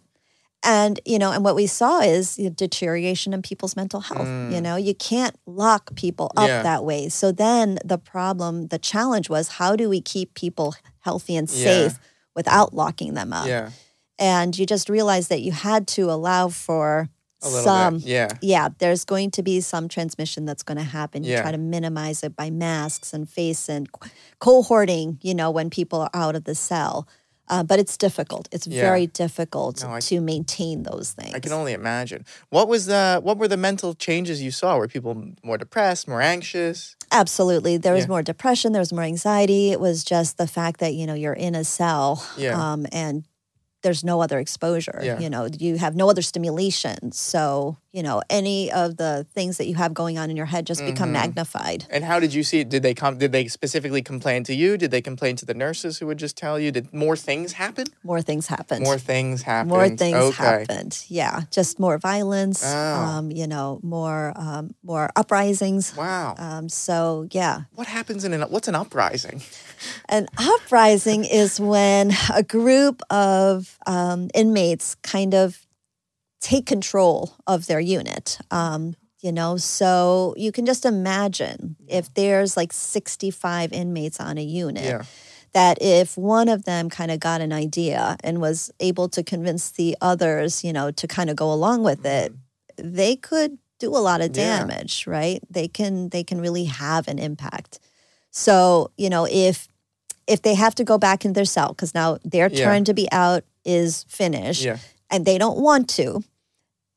[0.63, 4.27] And you know, and what we saw is the deterioration in people's mental health.
[4.27, 4.53] Mm.
[4.53, 6.63] You know, you can't lock people up Yeah.
[6.63, 7.09] that way.
[7.09, 11.63] So then the problem, the challenge was how do we keep people healthy and Yeah.
[11.63, 11.99] safe
[12.35, 13.47] without locking them up?
[13.47, 13.69] yeah,
[14.19, 18.07] And you just realized that you had to allow for some bit.
[18.07, 18.27] Yeah.
[18.41, 21.23] yeah, there's going to be some transmission that's going to happen.
[21.23, 21.43] You Yeah.
[21.43, 24.09] try to minimize it by masks and face and co-
[24.41, 27.07] cohorting, you know, when people are out of the cell.
[27.49, 28.49] Uh, but it's difficult.
[28.51, 28.81] It's Yeah.
[28.81, 31.33] very difficult No, I- to maintain those things.
[31.33, 32.25] I can only imagine.
[32.49, 34.77] What was the what were the mental changes you saw?
[34.77, 36.95] Were people more depressed, more anxious?
[37.11, 37.77] Absolutely.
[37.77, 38.09] There was Yeah.
[38.09, 39.71] more depression, there was more anxiety.
[39.71, 42.55] It was just the fact that, you know, you're in a cell Yeah.
[42.73, 43.23] um, and
[43.83, 44.99] there's no other exposure.
[45.03, 45.19] Yeah.
[45.19, 47.11] You know, you have no other stimulation.
[47.11, 50.65] So, you know, any of the things that you have going on in your head
[50.65, 51.13] just become Mhm.
[51.13, 51.85] magnified.
[51.89, 52.69] And how did you see it?
[52.69, 54.77] Did they come did they specifically complain to you?
[54.77, 56.71] Did they complain to the nurses who would just tell you?
[56.71, 57.85] Did more things happen?
[58.03, 58.83] More things happened.
[58.83, 59.69] More things happened.
[59.69, 60.43] more things okay.
[60.43, 61.03] happened.
[61.07, 62.63] Yeah, just more violence.
[62.65, 62.93] Oh.
[62.95, 65.95] Um, you know, more um, more uprisings.
[65.95, 66.35] Wow.
[66.37, 69.41] Um, so yeah, what happens in an what's an uprising?
[70.09, 75.65] An uprising is when a group of um, inmates kind of
[76.41, 78.37] take control of their unit.
[78.51, 84.43] Um, you know, so you can just imagine if there's like 65 inmates on a
[84.43, 85.03] unit Yeah.
[85.53, 89.71] that if one of them kind of got an idea and was able to convince
[89.71, 92.31] the others, you know, to kind of go along with it,
[92.77, 94.39] they could do a lot of Mm-hmm.
[94.39, 94.57] Yeah.
[94.59, 95.41] damage, right?
[95.49, 97.79] They can they can really have an impact.
[98.37, 99.67] So, you know, if
[100.27, 102.65] if they have to go back in their cell because now their Yeah.
[102.65, 104.77] turn to be out is finished Yeah.
[105.09, 106.21] and they don't want to,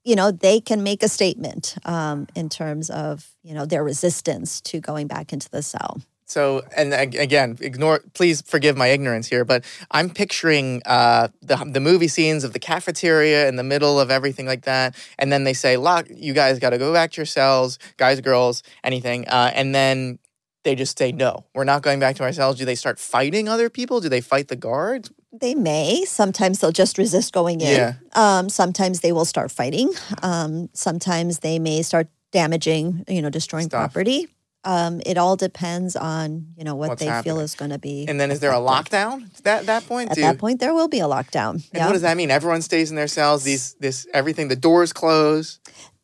[0.04, 4.60] you know, they can make a statement um, in terms of, you know, their resistance
[4.62, 6.00] to going back into the cell.
[6.26, 8.00] So, and again, ignore.
[8.12, 12.60] Please forgive my ignorance here, but I'm picturing uh, the the movie scenes of the
[12.60, 16.58] cafeteria in the middle of everything like that, and then they say, "Lock, you guys
[16.60, 20.18] got to go back to your cells, guys, girls, anything," uh, and then
[20.62, 23.48] they just say, "No, we're not going back to our cells." Do they start fighting
[23.48, 24.00] other people?
[24.00, 25.10] Do they fight the guards?
[25.32, 26.04] They may.
[26.06, 27.68] Sometimes they'll just resist going in.
[27.76, 27.94] Yeah.
[28.14, 29.92] Um, sometimes they will start fighting.
[30.22, 33.92] Um, sometimes they may start damaging, you know, destroying Stuff.
[33.92, 34.28] property.
[34.62, 38.04] Um, it all depends on you know what What's they feel is going to be.
[38.06, 40.10] And then is there a lockdown at that that point?
[40.10, 41.54] At Do- that point, there will be a lockdown.
[41.54, 41.86] And Yeah.
[41.86, 42.30] what does that mean?
[42.30, 43.42] Everyone stays in their cells.
[43.44, 44.48] These this everything.
[44.48, 45.60] The doors close.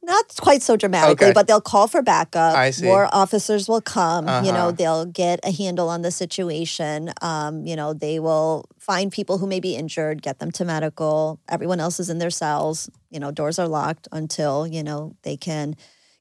[0.07, 1.33] Not quite so dramatically, Okay.
[1.33, 2.55] but they'll call for backup.
[2.57, 2.85] I see.
[2.85, 4.27] More officers will come.
[4.27, 4.53] You Uh-huh.
[4.53, 7.13] know, they'll get a handle on the situation.
[7.21, 11.41] Um, you know, they will find people who may be injured, get them to medical.
[11.49, 12.89] Everyone else is in their cells.
[13.11, 15.75] You know, doors are locked until you know they can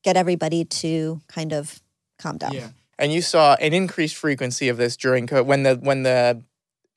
[0.03, 1.79] get everybody to kind of
[2.17, 2.53] calm down.
[2.53, 2.69] Yeah.
[2.97, 6.41] And you saw an increased frequency of this during COVID when the when the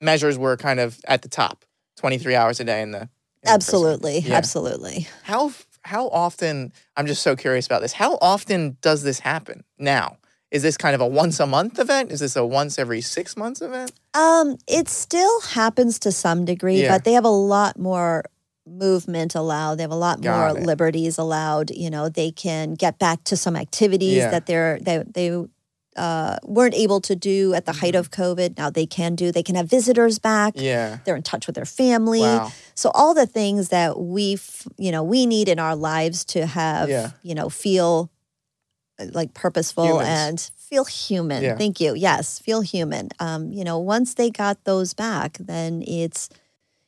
[0.01, 1.65] measures were kind of at the top,
[1.97, 3.01] twenty three hours a day in the.
[3.01, 3.09] in
[3.43, 3.51] the.
[3.51, 4.35] Absolutely, Yeah.
[4.37, 5.07] absolutely.
[5.23, 5.51] How
[5.83, 6.71] how often?
[6.97, 7.93] I'm just so curious about this.
[7.93, 10.17] How often does this happen now?
[10.51, 12.11] Is this kind of a once a month event?
[12.11, 13.91] Is this a once every six months event?
[14.13, 16.95] Um, it still happens to some degree, Yeah.
[16.95, 18.23] but they have a lot more
[18.67, 19.75] movement allowed.
[19.75, 20.65] They have a lot Got more it.
[20.65, 21.71] liberties allowed.
[21.71, 24.31] You know, they can get back to some activities Yeah.
[24.31, 25.45] that they're they they
[25.99, 28.57] uh, weren't able to do at the height of COVID.
[28.57, 29.31] Now they can do.
[29.31, 30.53] They can have visitors back.
[30.55, 30.65] Mm-hmm.
[30.65, 30.97] Yeah.
[31.05, 32.21] They're in touch with their family.
[32.21, 32.51] Wow.
[32.75, 34.37] So all the things that we,
[34.77, 37.11] you know, we need in our lives to have, Yeah.
[37.21, 38.09] you know, feel
[38.99, 40.07] uh, like purposeful Humans.
[40.07, 41.43] and feel human.
[41.43, 41.57] Yeah.
[41.57, 41.93] Thank you.
[41.95, 43.09] Yes, feel human.
[43.19, 46.29] Um, you know, once they got those back, then it's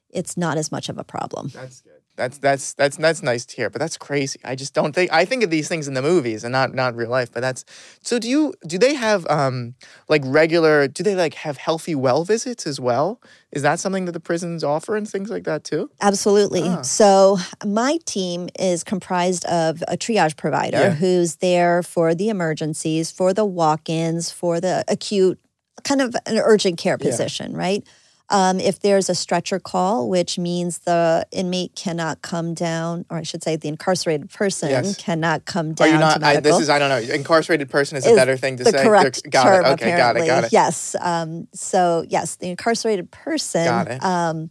[0.10, 1.50] it's not as much of a problem.
[1.54, 2.01] That's good.
[2.18, 4.40] That's that's that's that's nice to hear, but that's crazy.
[4.44, 6.96] I just don't think I think of these things in the movies and not not
[6.96, 7.32] real life.
[7.32, 7.64] But that's
[8.02, 8.20] so.
[8.20, 9.76] Do you do they have um
[10.10, 10.88] like regular?
[10.90, 13.22] Do they like have healthy well visits as well?
[13.52, 15.90] Is that something that the prisons offer and things like that too?
[16.02, 16.64] Absolutely.
[16.66, 16.82] Ah.
[16.82, 20.94] So my team is comprised of a triage provider Yeah.
[20.94, 25.40] who's there for the emergencies, for the walk-ins, for the acute,
[25.86, 27.08] kind of an urgent care Yeah.
[27.10, 27.84] position, right?
[28.32, 33.24] Um, if there's a stretcher call, which means the inmate cannot come down, or I
[33.24, 34.96] should say, the incarcerated person Yes.
[34.96, 35.88] cannot come down.
[35.88, 36.24] Are you to not?
[36.24, 37.14] I, this is I don't know.
[37.14, 38.78] Incarcerated person is a better thing to the say.
[38.78, 39.70] They're- correct got term, it.
[39.74, 40.22] Okay, apparently.
[40.22, 40.28] got it.
[40.28, 40.54] Got it.
[40.54, 40.96] Yes.
[41.00, 44.04] Um, so yes, the incarcerated person Got it.
[44.04, 44.50] Um,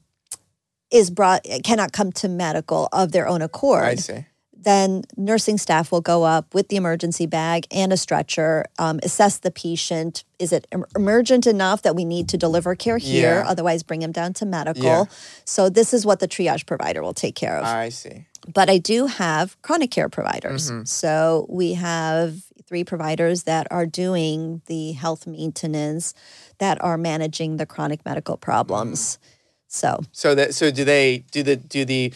[0.90, 3.84] is brought cannot come to medical of their own accord.
[3.84, 4.26] I see.
[4.62, 9.38] Then nursing staff will go up with the emergency bag and a stretcher, um, assess
[9.38, 10.24] the patient.
[10.38, 13.40] Is it emergent enough that we need to deliver care here?
[13.42, 13.48] Yeah.
[13.48, 14.82] Otherwise, bring him down to medical.
[14.82, 15.04] Yeah.
[15.44, 18.26] So this is what the triage provider will take care of I see.
[18.52, 20.70] but I do have chronic care providers.
[20.70, 20.84] Mm-hmm.
[20.84, 22.36] So we have
[22.66, 26.14] three providers that are doing the health maintenance,
[26.58, 29.18] that are managing the chronic medical problems.
[29.68, 32.12] So So that so do they do the do the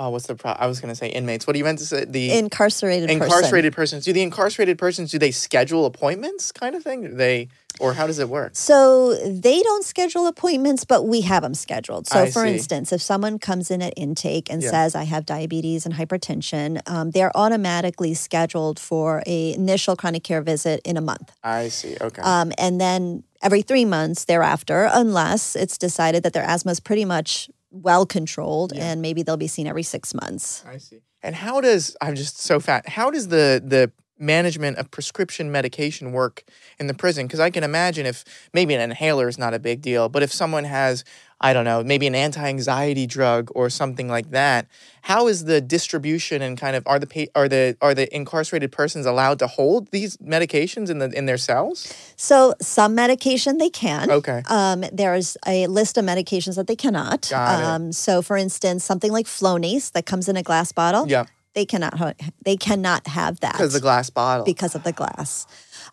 [0.00, 0.52] oh what's the pro?
[0.52, 1.46] I was gonna say inmates.
[1.46, 2.04] What do you meant to say?
[2.04, 3.22] The incarcerated person.
[3.22, 4.04] incarcerated persons.
[4.04, 7.02] Do the incarcerated persons do they schedule appointments, kind of thing?
[7.02, 7.48] Do they
[7.78, 8.52] or how does it work?
[8.54, 12.08] So they don't schedule appointments, but we have them scheduled.
[12.08, 12.52] So, I for see.
[12.54, 14.70] instance, if someone comes in at intake and Yeah.
[14.70, 20.42] says, "I have diabetes and hypertension," um, they're automatically scheduled for a initial chronic care
[20.42, 21.30] visit in a month.
[21.44, 21.96] I see.
[22.00, 22.22] Okay.
[22.22, 27.04] Um, and then every three months thereafter, unless it's decided that their asthma is pretty
[27.04, 28.90] much well controlled, Yeah.
[28.92, 30.64] and maybe they'll be seen every six months.
[30.66, 31.00] I see.
[31.22, 32.88] And how does I'm just so fat.
[32.88, 36.44] How does the the management of prescription medication work
[36.78, 37.26] in the prison?
[37.26, 40.32] Because I can imagine if maybe an inhaler is not a big deal, but if
[40.32, 41.04] someone has
[41.42, 44.66] I don't know, maybe an anti-anxiety drug or something like that,
[45.02, 49.06] how is the distribution and kind of are the are the are the incarcerated persons
[49.06, 51.90] allowed to hold these medications in the in their cells?
[52.16, 54.10] So, some medication they can.
[54.10, 54.42] Okay.
[54.48, 57.28] Um, there's a list of medications that they cannot.
[57.30, 57.64] Got it.
[57.64, 61.24] Um, so, for instance, something like Flonase that comes in a glass bottle, Yeah,
[61.54, 62.16] they cannot.
[62.44, 64.44] They cannot have that because the glass bottle.
[64.44, 65.46] because of the glass.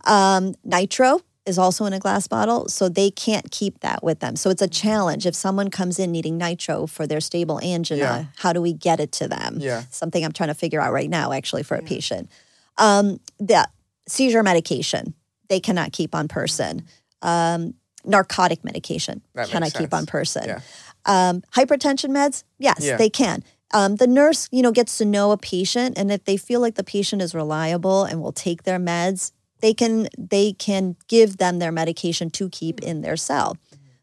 [0.05, 4.35] Um, nitro is also in a glass bottle, so they can't keep that with them.
[4.35, 5.25] So it's a challenge.
[5.25, 8.25] If someone comes in needing nitro for their stable angina, Yeah.
[8.37, 9.57] how do we get it to them?
[9.59, 9.83] Yeah.
[9.89, 12.29] Something I'm trying to figure out right now, actually, for a patient.
[12.77, 13.67] Um, the
[14.07, 15.13] seizure medication,
[15.47, 16.85] they cannot keep on person.
[17.21, 17.73] Um,
[18.05, 20.43] narcotic medication That makes cannot keep on person.
[20.45, 20.59] Yeah.
[21.05, 22.97] Um, hypertension meds, yes, Yeah.
[22.97, 23.43] they can.
[23.73, 26.75] Um, the nurse, you know, gets to know a patient, and if they feel like
[26.75, 29.31] the patient is reliable and will take their meds,
[29.61, 33.57] they can they can give them their medication to keep in their cell.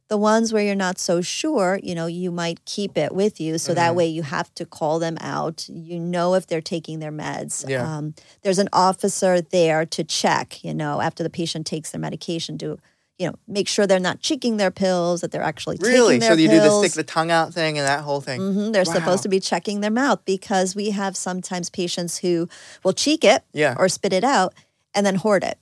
[0.08, 3.56] The ones where you're not so sure, you know, you might keep it with you,
[3.58, 3.76] so Mm-hmm.
[3.76, 5.66] that way you have to call them out.
[5.68, 7.68] You know if they're taking their meds.
[7.68, 7.96] Yeah.
[7.98, 12.56] Um, there's an officer there to check, you know, after the patient takes their medication,
[12.58, 12.78] do
[13.18, 16.18] you know, make sure they're not cheeking their pills, that they're actually Really?
[16.18, 18.40] taking their So you do the stick the tongue out thing and that whole thing.
[18.40, 18.92] hmm They're Wow.
[18.92, 22.48] supposed to be checking their mouth because we have sometimes patients who
[22.82, 23.74] will cheek it Yeah.
[23.78, 24.52] or spit it out
[24.94, 25.58] and then hoard it.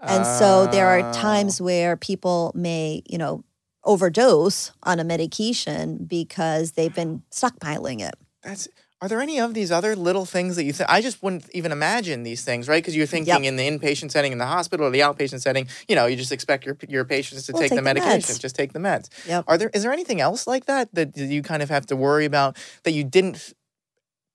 [0.00, 1.12] And so there are ah.
[1.12, 3.44] times where people may, you know,
[3.84, 8.14] overdose on a medication because they've been stockpiling it.
[8.42, 8.68] That's.
[9.02, 10.88] Are there any of these other little things that you think?
[10.88, 12.82] I just wouldn't even imagine these things, right?
[12.82, 15.68] Because you're thinking in the inpatient setting, in the hospital, or the outpatient setting.
[15.86, 18.38] You know, you just expect your your patients to Well, take, the take the medication,
[18.38, 19.10] just take the meds.
[19.26, 19.44] Yep.
[19.48, 19.70] Are there?
[19.74, 22.92] Is there anything else like that that you kind of have to worry about that
[22.92, 23.52] you didn't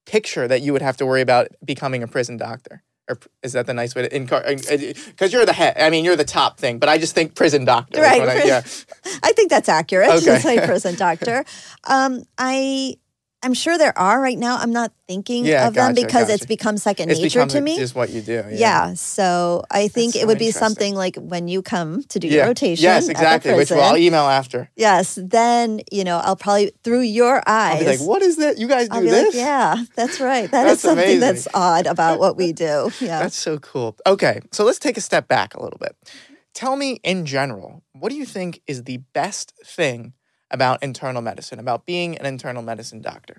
[0.06, 2.84] picture that you would have to worry about becoming a prison doctor?
[3.10, 4.94] Or is that the nice way to?
[5.08, 5.76] Because you're the head.
[5.80, 8.02] I mean, you're the top thing, but I just think prison doctor.
[8.02, 8.62] Right, I- yeah.
[9.24, 10.10] I think that's accurate.
[10.10, 10.26] Okay.
[10.26, 11.44] Just like prison doctor.
[11.86, 12.96] Um, I
[13.44, 14.58] I'm sure there are right now.
[14.58, 17.62] I'm not thinking Yeah, of them gotcha, because it's become second It's nature become to
[17.62, 17.76] me.
[17.76, 18.34] just what you do.
[18.34, 18.50] Yeah.
[18.52, 18.94] yeah.
[18.94, 22.28] So I think That's it so would be something like when you come to do
[22.28, 22.34] Yeah.
[22.36, 22.84] your rotation.
[22.84, 23.54] Yes, exactly.
[23.56, 24.70] Which I'll email after.
[24.76, 27.74] Yes, then you know I'll probably through your eyes.
[27.74, 28.58] I'll be like, "What is that?
[28.60, 30.50] You guys do this?" like, yeah, that's right.
[30.52, 31.20] That is That's something amazing.
[31.22, 32.92] that's odd about what we do.
[33.02, 33.20] Yeah.
[33.20, 33.98] That's so cool.
[34.06, 35.96] Okay, so let's take a step back a little bit.
[36.54, 40.14] Tell me, in general, what do you think is the best thing
[40.52, 43.38] about internal medicine, about being an internal medicine doctor?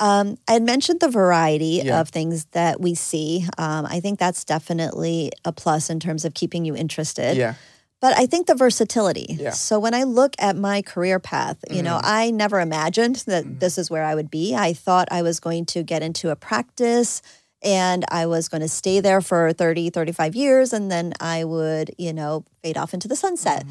[0.00, 2.00] Um, I had mentioned the variety Yeah.
[2.00, 3.46] of things that we see.
[3.58, 7.36] Um, I think that's definitely a plus in terms of keeping you interested.
[7.36, 7.54] Yeah,
[8.00, 9.26] But I think the versatility.
[9.40, 9.50] Yeah.
[9.50, 13.76] So when I look at my career path, you know, I never imagined that this
[13.76, 14.54] is where I would be.
[14.54, 17.20] I thought I was going to get into a practice
[17.60, 21.92] and I was going to stay there for 30, 35 years and then I would,
[21.98, 23.64] you know, fade off into the sunset.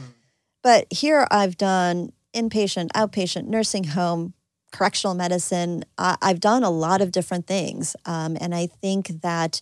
[0.61, 4.33] But here I've done inpatient, outpatient, nursing home,
[4.71, 5.83] correctional medicine.
[5.97, 7.95] I, I've done a lot of different things.
[8.05, 9.61] Um, and I think that,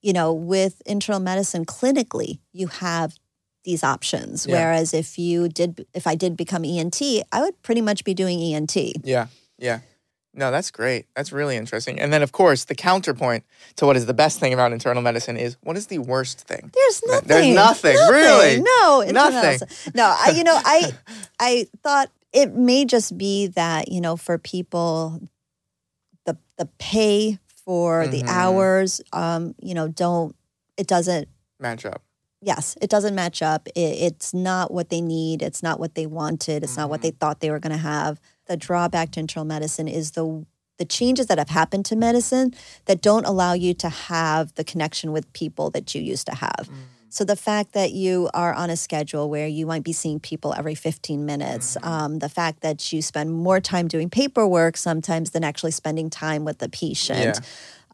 [0.00, 3.18] you know, with internal medicine clinically, you have
[3.64, 4.46] these options.
[4.46, 4.54] Yeah.
[4.56, 7.00] Whereas if you did, if I did become ENT,
[7.32, 8.76] I would pretty much be doing ENT.
[9.04, 9.26] yeah,
[9.58, 9.80] yeah.
[10.34, 11.06] No, that's great.
[11.14, 12.00] That's really interesting.
[12.00, 13.44] And then, of course, the counterpoint
[13.76, 16.70] to what is the best thing about internal medicine is what is the worst thing?
[16.74, 17.28] There's nothing.
[17.28, 17.94] There's nothing.
[17.94, 18.60] nothing, really?
[18.62, 19.68] No, Nothing.
[19.94, 20.92] No, I, you know, I,
[21.40, 25.20] I thought it may just be that you know, for people,
[26.24, 28.28] the the pay for the Mhm.
[28.28, 30.34] hours, um, you know, don't
[30.78, 31.28] it doesn't.
[31.60, 32.02] Match up.
[32.40, 33.68] Yes, it doesn't match up.
[33.68, 35.42] It, it's not what they need.
[35.42, 36.64] It's not what they wanted.
[36.64, 38.18] It's not what they thought they were going to have.
[38.52, 40.44] The drawback to internal medicine is the
[40.76, 42.52] the changes that have happened to medicine
[42.84, 46.68] that don't allow you to have the connection with people that you used to have.
[47.08, 50.52] So the fact that you are on a schedule where you might be seeing people
[50.54, 55.44] every 15 minutes, um, the fact that you spend more time doing paperwork sometimes than
[55.44, 57.40] actually spending time with the patient.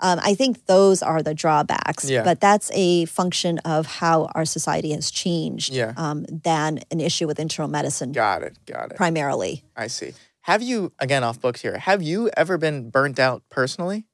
[0.01, 2.23] Um, I think those are the drawbacks, Yeah.
[2.23, 5.93] but that's a function of how our society has changed Yeah.
[5.97, 8.57] um, than an issue with internal medicine Got it.
[8.67, 8.97] Got it.
[8.97, 9.65] primarily.
[9.77, 10.13] I see.
[10.49, 14.07] Have you, again, off books here, have you ever been burnt out personally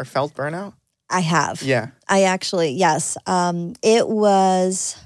[0.00, 0.72] or felt burnout?
[1.08, 1.62] I have.
[1.62, 1.90] Yeah.
[2.08, 3.16] I actually, yes.
[3.24, 4.96] Um, it was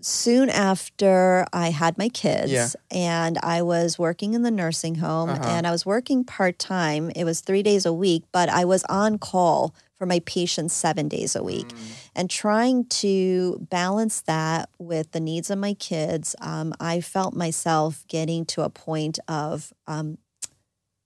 [0.00, 2.68] soon after I had my kids, Yeah.
[2.88, 5.42] and I was working in the nursing home, Uh-huh.
[5.44, 7.10] and I was working part time.
[7.16, 11.08] It was three days a week, but I was on call for my patients seven
[11.08, 11.66] days a week.
[11.66, 11.76] Mm.
[12.14, 18.04] And trying to balance that with the needs of my kids, um, I felt myself
[18.06, 20.18] getting to a point of um,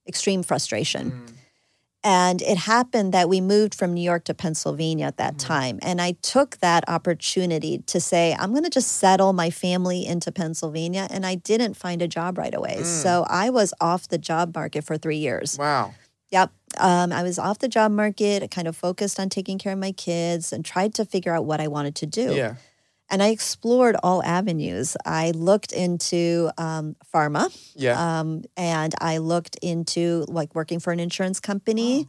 [0.07, 1.11] extreme frustration.
[1.11, 1.34] Mm.
[2.05, 5.78] And it happened that we moved from New York to Pennsylvania at that time.
[5.82, 10.32] And I took that opportunity to say, I'm going to just settle my family into
[10.32, 11.07] Pennsylvania.
[11.11, 12.82] And I didn't find a job right away.
[12.82, 15.57] So I was off the job market for three years.
[15.57, 15.94] Wow.
[16.32, 16.50] Yep.
[16.78, 19.92] Um, I was off the job market, kind of focused on taking care of my
[19.92, 22.34] kids and tried to figure out what I wanted to do.
[22.34, 22.55] Yeah.
[23.13, 24.97] And I explored all avenues.
[25.05, 27.55] I looked into um, pharma.
[27.77, 28.21] Yeah.
[28.21, 32.09] Um, and I looked into like working for an insurance company.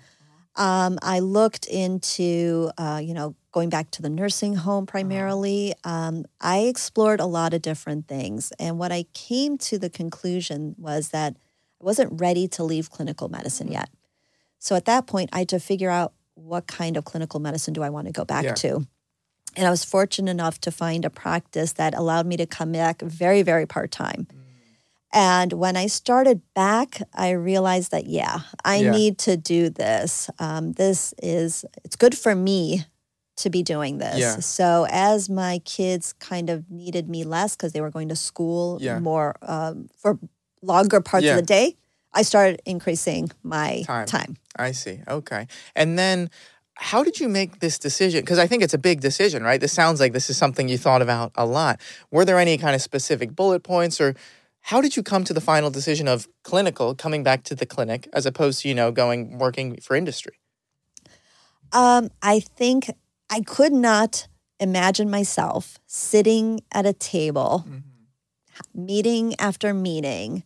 [0.56, 5.74] Um, I looked into, uh, you know, going back to the nursing home primarily.
[5.84, 8.54] Um, I explored a lot of different things.
[8.58, 11.36] And what I came to the conclusion was that
[11.82, 13.90] I wasn't ready to leave clinical medicine yet.
[14.60, 17.84] So at that point, I had to figure out what kind of clinical medicine do
[17.84, 18.54] I want to go back Yeah.
[18.54, 18.88] to.
[19.56, 23.02] And I was fortunate enough to find a practice that allowed me to come back
[23.02, 24.28] very, very part time.
[25.16, 28.92] And when I started back, I realized that, yeah, I Yeah.
[28.92, 30.30] need to do this.
[30.40, 32.86] Um, this is, it's good for me
[33.38, 34.20] to be doing this.
[34.20, 34.40] Yeah.
[34.40, 38.80] So as my kids kind of needed me less because they were going to school
[38.82, 39.00] Yeah.
[39.00, 40.18] more um, for
[40.64, 41.78] longer parts of the day,
[42.12, 44.06] I started increasing my Time.
[44.08, 44.38] time.
[44.56, 45.02] I see.
[45.08, 45.48] Okay.
[45.76, 46.30] And then
[46.76, 48.22] how did you make this decision?
[48.22, 49.62] Because I think it's a big decision, right?
[49.62, 51.80] This sounds like this is something you thought about a lot.
[52.12, 54.16] Were there any kind of specific bullet points or
[54.62, 58.08] how did you come to the final decision of clinical coming back to the clinic
[58.14, 60.40] as opposed to, you know, going working for industry?
[61.74, 62.90] Um, I think
[63.30, 64.28] I could not
[64.60, 68.86] imagine myself sitting at a table, mm-hmm.
[68.86, 70.44] meeting after meeting,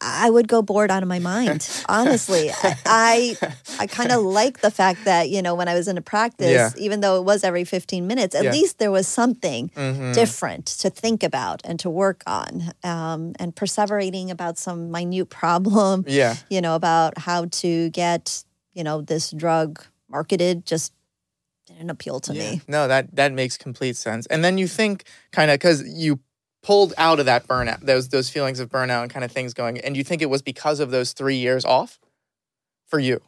[0.00, 1.68] I would go bored out of my mind.
[1.88, 2.50] Honestly,
[2.84, 3.36] I
[3.78, 6.50] I kind of like the fact that you know when I was in a practice,
[6.50, 6.70] yeah.
[6.76, 8.52] even though it was every fifteen minutes, at yeah.
[8.52, 10.12] least there was something mm-hmm.
[10.12, 16.04] different to think about and to work on, um, and perseverating about some minute problem.
[16.06, 18.44] Yeah, you know about how to get
[18.74, 20.66] you know this drug marketed.
[20.66, 20.92] Just
[21.66, 22.50] didn't appeal to yeah.
[22.50, 22.60] me.
[22.68, 24.26] No, that that makes complete sense.
[24.26, 26.20] And then you think kind of because you
[26.66, 29.78] pulled out of that burnout, those those feelings of burnout and kind of things going.
[29.78, 32.00] And you think it was because of those three years off
[32.88, 33.20] for you?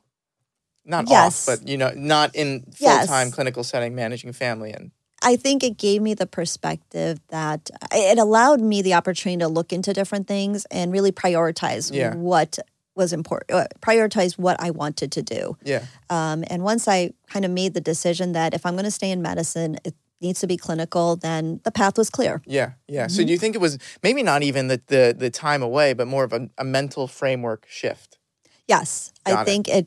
[0.84, 1.48] Not yes.
[1.48, 3.34] off, but you know, not in full time yes.
[3.34, 4.90] clinical setting, managing family and.
[5.20, 9.72] I think it gave me the perspective that it allowed me the opportunity to look
[9.72, 12.14] into different things and really prioritize yeah.
[12.14, 12.60] what
[12.94, 15.56] was important, uh, prioritize what I wanted to do.
[15.64, 15.84] Yeah.
[16.08, 19.10] Um, and once I kind of made the decision that if I'm going to stay
[19.10, 22.42] in medicine, it, needs to be clinical, then the path was clear.
[22.46, 23.06] Yeah, yeah.
[23.06, 23.10] Mm-hmm.
[23.10, 26.06] So do you think it was maybe not even the the, the time away, but
[26.06, 28.18] more of a, a mental framework shift?
[28.66, 29.44] Yes, Got I it.
[29.44, 29.86] think it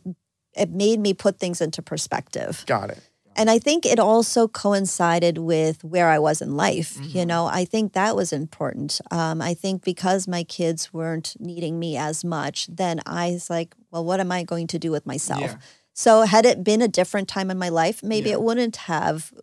[0.53, 2.63] it made me put things into perspective.
[2.67, 2.99] Got it.
[3.35, 6.95] And I think it also coincided with where I was in life.
[6.95, 7.17] Mm-hmm.
[7.17, 8.99] You know, I think that was important.
[9.09, 13.73] Um, I think because my kids weren't needing me as much, then I was like,
[13.89, 15.41] well, what am I going to do with myself?
[15.41, 15.55] Yeah.
[15.93, 18.35] So, had it been a different time in my life, maybe yeah.
[18.35, 19.33] it wouldn't have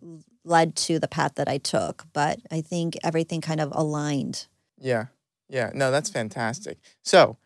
[0.43, 2.05] led to the path that I took.
[2.13, 4.47] But I think everything kind of aligned.
[4.77, 5.05] Yeah.
[5.47, 5.71] Yeah.
[5.73, 6.77] No, that's fantastic.
[7.03, 7.37] So,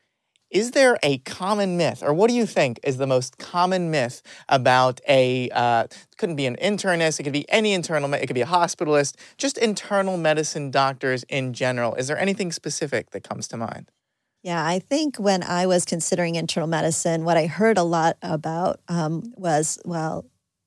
[0.54, 4.22] is there a common myth, or what do you think is the most common myth
[4.48, 5.50] about a?
[5.50, 5.88] Uh,
[6.18, 7.20] couldn't be an internist.
[7.20, 8.14] It could be any internal.
[8.14, 9.16] It could be a hospitalist.
[9.38, 11.96] Just internal medicine doctors in general.
[11.96, 13.89] Is there anything specific that comes to mind?
[14.44, 18.80] Yeah, I think when I was considering internal medicine, what I heard a lot about
[18.88, 20.26] um, was well,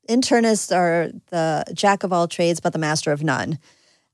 [0.08, 3.58] internists are the jack of all trades, but the master of none.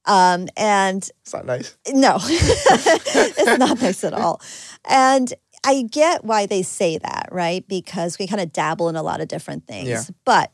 [0.05, 1.76] Um, and it's not nice.
[1.93, 4.40] No, it's not nice at all.
[4.88, 5.32] And
[5.64, 7.66] I get why they say that, right?
[7.68, 9.88] Because we kind of dabble in a lot of different things.
[9.88, 10.03] Yeah.
[10.24, 10.53] But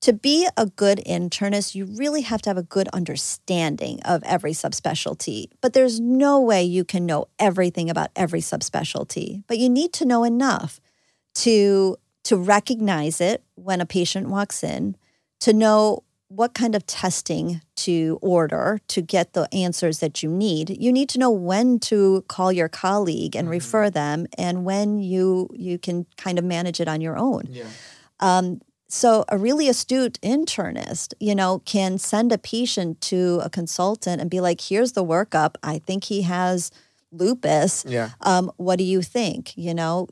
[0.00, 4.52] to be a good internist, you really have to have a good understanding of every
[4.52, 5.48] subspecialty.
[5.60, 9.44] But there's no way you can know everything about every subspecialty.
[9.46, 10.80] But you need to know enough
[11.36, 11.96] to
[12.26, 14.96] to recognize it when a patient walks in,
[15.38, 20.76] to know what kind of testing to order to get the answers that you need.
[20.82, 23.52] You need to know when to call your colleague and mm-hmm.
[23.52, 27.44] refer them, and when you you can kind of manage it on your own.
[27.48, 27.68] Yeah.
[28.18, 34.20] Um, so a really astute internist, you know, can send a patient to a consultant
[34.20, 35.54] and be like, "Here's the workup.
[35.62, 36.70] I think he has."
[37.12, 37.84] lupus.
[37.88, 38.10] Yeah.
[38.20, 39.56] Um, what do you think?
[39.56, 40.08] You know,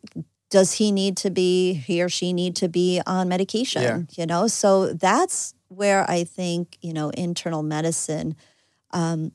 [0.55, 4.01] does he need to be he or she need to be on medication yeah.
[4.17, 8.37] you know so that's where i think you know internal medicine
[8.93, 9.33] um,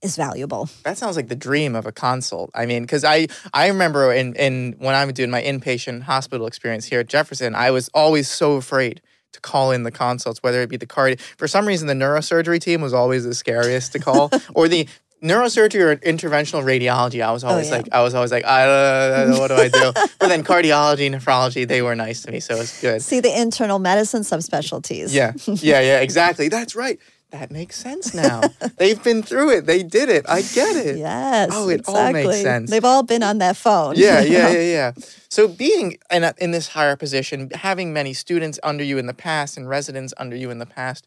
[0.00, 3.68] is valuable that sounds like the dream of a consult i mean because i i
[3.68, 7.90] remember in in when i'm doing my inpatient hospital experience here at jefferson i was
[7.92, 11.20] always so afraid to call in the consults, whether it be the card.
[11.36, 14.88] For some reason, the neurosurgery team was always the scariest to call, or the
[15.22, 17.76] neurosurgery or interventional radiology, I was oh, always oh, yeah.
[17.82, 19.92] like, I was always like, I don't know, what do I do?
[20.18, 23.02] but then cardiology, nephrology, they were nice to me, so it's good.
[23.02, 25.12] See the internal medicine subspecialties.
[25.12, 26.48] Yeah, yeah, yeah, exactly.
[26.48, 26.98] That's right.
[27.30, 28.40] That makes sense now.
[28.78, 29.66] They've been through it.
[29.66, 30.24] They did it.
[30.26, 30.96] I get it.
[30.96, 31.50] Yes.
[31.52, 32.00] Oh, it exactly.
[32.00, 32.70] all makes sense.
[32.70, 33.96] They've all been on that phone.
[33.96, 34.92] Yeah, yeah, yeah, yeah.
[35.28, 39.14] So being in, a, in this higher position, having many students under you in the
[39.14, 41.06] past and residents under you in the past,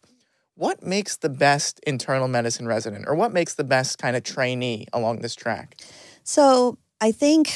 [0.61, 4.85] what makes the best internal medicine resident or what makes the best kind of trainee
[4.93, 5.81] along this track?
[6.23, 7.51] So I think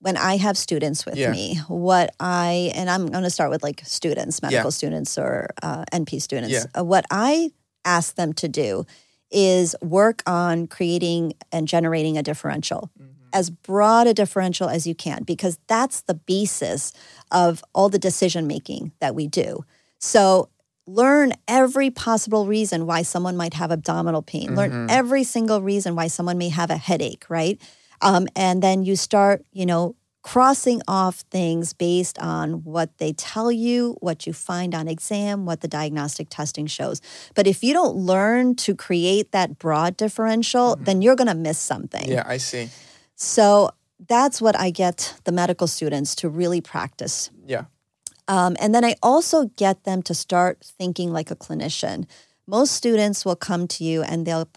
[0.00, 1.30] when I have students with yeah.
[1.30, 4.68] me, what I, and I'm going to start with like students, medical yeah.
[4.68, 6.64] students or uh, NP students, yeah.
[6.78, 7.50] uh, what I
[7.86, 8.84] ask them to do
[9.30, 12.90] is work on creating and generating a differential.
[13.00, 13.12] Mm-hmm.
[13.32, 16.92] As broad a differential as you can, because that's the basis
[17.30, 19.64] of all the decision making that we do.
[19.98, 20.49] So
[20.94, 24.48] learn every possible reason why someone might have abdominal pain.
[24.48, 24.56] Mm-hmm.
[24.56, 27.60] learn every single reason why someone may have a headache right?
[28.02, 33.50] Um, and then you start you know crossing off things based on what they tell
[33.50, 37.00] you what you find on exam what the diagnostic testing shows.
[37.34, 40.84] But if you don't learn to create that broad differential mm-hmm.
[40.84, 42.06] then you're going to miss something.
[42.08, 42.68] Yeah i see.
[43.16, 43.70] So
[44.08, 47.30] that's what i get the medical students to really practice.
[47.46, 47.64] Yeah
[48.30, 52.06] Um, and then I also get them to start thinking like a clinician.
[52.46, 54.48] Most students will come to you and they'll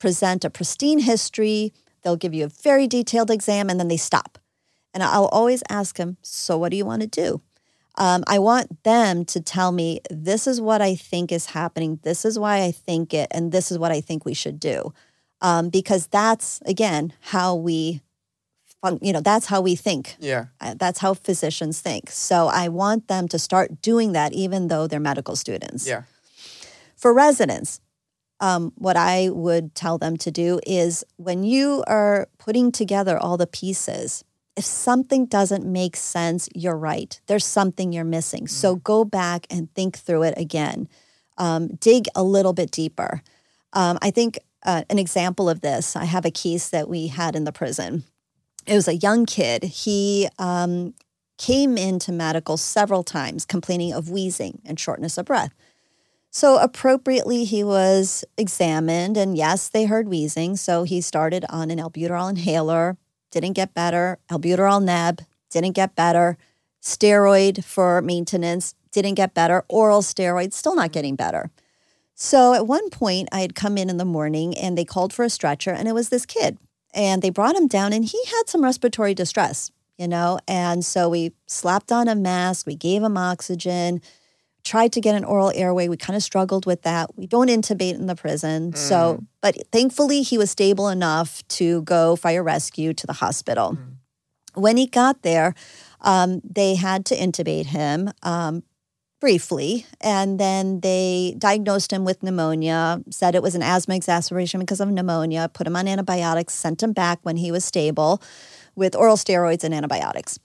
[0.00, 4.38] present a pristine history, they'll give you a very detailed exam, and then they stop.
[4.92, 7.40] And I'll always ask them, So, what do you want to do?
[7.96, 12.00] Um, I want them to tell me, This is what I think is happening.
[12.02, 13.28] This is why I think it.
[13.30, 14.92] And this is what I think we should do.
[15.40, 18.00] Um, because that's, again, how we
[19.00, 20.16] you know that's how we think.
[20.18, 20.46] Yeah.
[20.60, 22.10] Uh, that's how physicians think.
[22.10, 25.86] So i want them to start doing that even though they're medical students.
[25.86, 26.02] Yeah.
[26.96, 27.80] For residents
[28.40, 33.36] um, what i would tell them to do is when you are putting together all
[33.36, 34.24] the pieces
[34.56, 37.18] if something doesn't make sense you're right.
[37.26, 38.44] There's something you're missing.
[38.44, 38.50] Mm.
[38.50, 40.88] so go back and think through it again.
[41.38, 43.22] Um, dig a little bit deeper.
[43.72, 47.34] Um, i think uh, an example of this i have a case that we had
[47.34, 48.04] in the prison
[48.66, 49.64] it was a young kid.
[49.64, 50.94] He um,
[51.38, 55.52] came into medical several times complaining of wheezing and shortness of breath.
[56.30, 60.56] So, appropriately, he was examined, and yes, they heard wheezing.
[60.56, 62.96] So, he started on an albuterol inhaler,
[63.30, 66.38] didn't get better, albuterol neb, didn't get better,
[66.80, 71.50] steroid for maintenance, didn't get better, oral steroid, still not getting better.
[72.14, 75.24] So, at one point, I had come in in the morning and they called for
[75.24, 76.56] a stretcher, and it was this kid
[76.94, 81.08] and they brought him down and he had some respiratory distress you know and so
[81.08, 84.00] we slapped on a mask we gave him oxygen
[84.64, 87.94] tried to get an oral airway we kind of struggled with that we don't intubate
[87.94, 88.76] in the prison mm.
[88.76, 93.94] so but thankfully he was stable enough to go fire rescue to the hospital mm.
[94.54, 95.54] when he got there
[96.04, 98.62] um, they had to intubate him um,
[99.22, 99.86] briefly.
[100.00, 104.90] And then they diagnosed him with pneumonia, said it was an asthma exacerbation because of
[104.90, 108.20] pneumonia, put him on antibiotics, sent him back when he was stable
[108.74, 110.40] with oral steroids and antibiotics.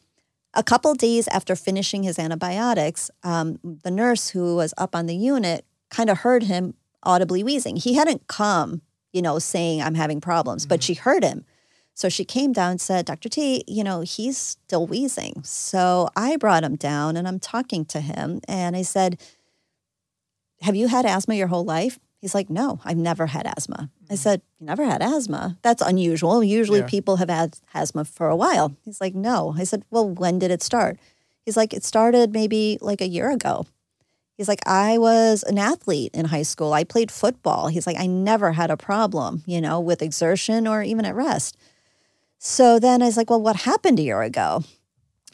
[0.53, 5.15] A couple days after finishing his antibiotics, um, the nurse who was up on the
[5.15, 7.77] unit kind of heard him audibly wheezing.
[7.77, 10.69] He hadn't come, you know, saying, I'm having problems, mm-hmm.
[10.69, 11.45] but she heard him.
[11.97, 13.27] So she came down and said, Dr.
[13.27, 15.41] T, you know, he's still wheezing.
[15.43, 18.39] So I brought him down and I'm talking to him.
[18.47, 19.19] And I said,
[20.61, 21.97] Have you had asthma your whole life?
[22.21, 23.89] He's like, No, I've never had asthma.
[24.11, 24.15] I mm-hmm.
[24.15, 25.57] said, You never had asthma?
[25.63, 26.43] That's unusual.
[26.43, 26.85] Usually yeah.
[26.85, 28.77] people have had asthma for a while.
[28.85, 29.55] He's like, No.
[29.57, 30.99] I said, Well, when did it start?
[31.45, 33.65] He's like, It started maybe like a year ago.
[34.37, 36.73] He's like, I was an athlete in high school.
[36.73, 37.69] I played football.
[37.69, 41.57] He's like, I never had a problem, you know, with exertion or even at rest.
[42.37, 44.63] So then I was like, well, what happened a year ago?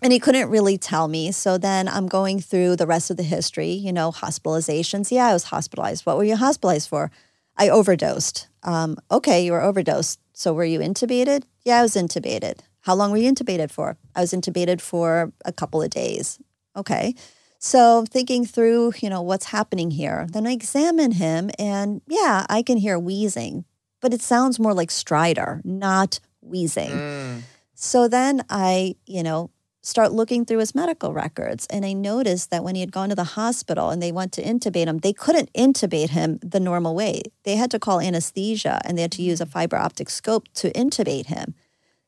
[0.02, 1.32] And he couldn't really tell me.
[1.32, 5.12] So then I'm going through the rest of the history, you know, hospitalizations.
[5.12, 6.06] Yeah, I was hospitalized.
[6.06, 7.10] What were you hospitalized for?
[7.56, 8.48] I overdosed.
[8.64, 10.20] Um, okay, you were overdosed.
[10.34, 11.44] So were you intubated?
[11.64, 12.60] Yeah, I was intubated.
[12.82, 13.98] How long were you intubated for?
[14.16, 16.40] I was intubated for a couple of days.
[16.76, 17.16] Okay.
[17.60, 20.28] So thinking through, you know, what's happening here.
[20.30, 23.64] Then I examine him and yeah, I can hear wheezing,
[24.02, 26.92] but it sounds more like stridor, not wheezing.
[26.92, 27.42] Mm.
[27.74, 29.50] So then I, you know,
[29.82, 33.16] start looking through his medical records and I noticed that when he had gone to
[33.16, 37.24] the hospital and they went to intubate him, they couldn't intubate him the normal way.
[37.44, 39.52] They had to call anesthesia and they had to use a mm.
[39.52, 41.54] fiber optic scope to intubate him.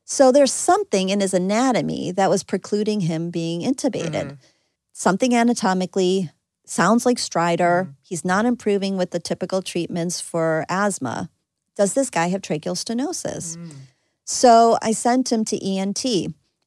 [0.04, 4.30] So there's something in his anatomy that was precluding him being intubated.
[4.30, 4.38] mm
[4.98, 6.30] Something anatomically
[6.64, 7.84] sounds like stridor.
[7.84, 11.28] mm He's not improving with the typical treatments for asthma.
[11.76, 13.58] Does this guy have tracheal stenosis?
[13.58, 13.74] Mm.
[14.26, 16.04] So I sent him to ENT.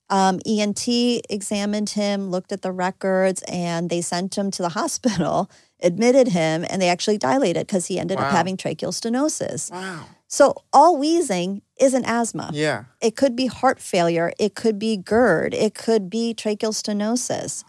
[0.10, 0.88] Um, ENT
[1.30, 5.52] examined him, looked at the records, and they sent him to the hospital,
[5.82, 8.26] admitted him, and they actually dilated because he ended wow.
[8.26, 9.72] up having tracheal stenosis.
[9.72, 10.06] Wow.
[10.28, 12.52] So all wheezing isn't asthma.
[12.54, 12.86] Yeah.
[13.02, 14.32] It could be heart failure.
[14.40, 15.54] It could be GERD.
[15.54, 17.64] It could be tracheal stenosis.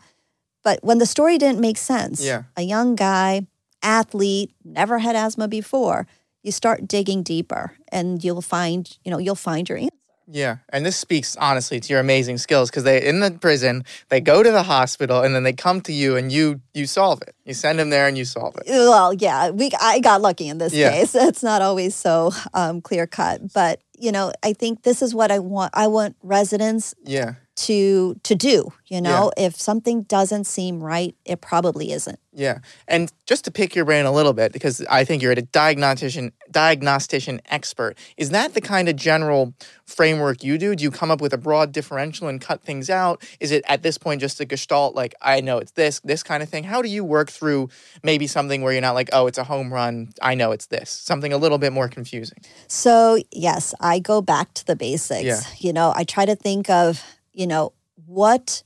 [0.62, 2.44] But when the story didn't make sense, yeah.
[2.56, 3.46] a young guy,
[3.82, 6.06] athlete, never had asthma before,
[6.42, 9.94] you start digging deeper and you'll find, you know, you'll find your answer.
[10.32, 14.20] Yeah, and this speaks honestly to your amazing skills because they in the prison, they
[14.20, 17.34] go to the hospital and then they come to you and you you solve it.
[17.44, 18.62] You send them there and you solve it.
[18.68, 20.92] Well, yeah, we I got lucky in this yeah.
[20.92, 21.14] case.
[21.20, 25.32] It's not always so um, clear cut, but you know, I think this is what
[25.32, 25.72] I want.
[25.74, 29.30] I want residents yeah to to do you know?
[29.36, 29.46] Yeah.
[29.46, 32.18] if something doesn't seem right it probably isn't.
[32.32, 32.58] Yeah.
[32.88, 36.32] And just to pick your brain a little bit because i think you're a diagnostician
[36.50, 39.54] diagnostician expert is that the kind of general
[39.84, 40.74] framework you do?
[40.74, 43.22] Do you come up with a broad differential and cut things out?
[43.40, 46.42] Is it at this point just a gestalt like i know it's this this kind
[46.42, 46.64] of thing?
[46.64, 47.68] How do you work through
[48.02, 50.12] maybe something where you're not like oh it's a home run.
[50.22, 50.90] I know it's this.
[50.90, 52.38] Something a little bit more confusing.
[52.66, 55.24] So yes i go back to the basics.
[55.24, 55.40] Yeah.
[55.58, 57.72] you know i try to think of you know,
[58.06, 58.62] what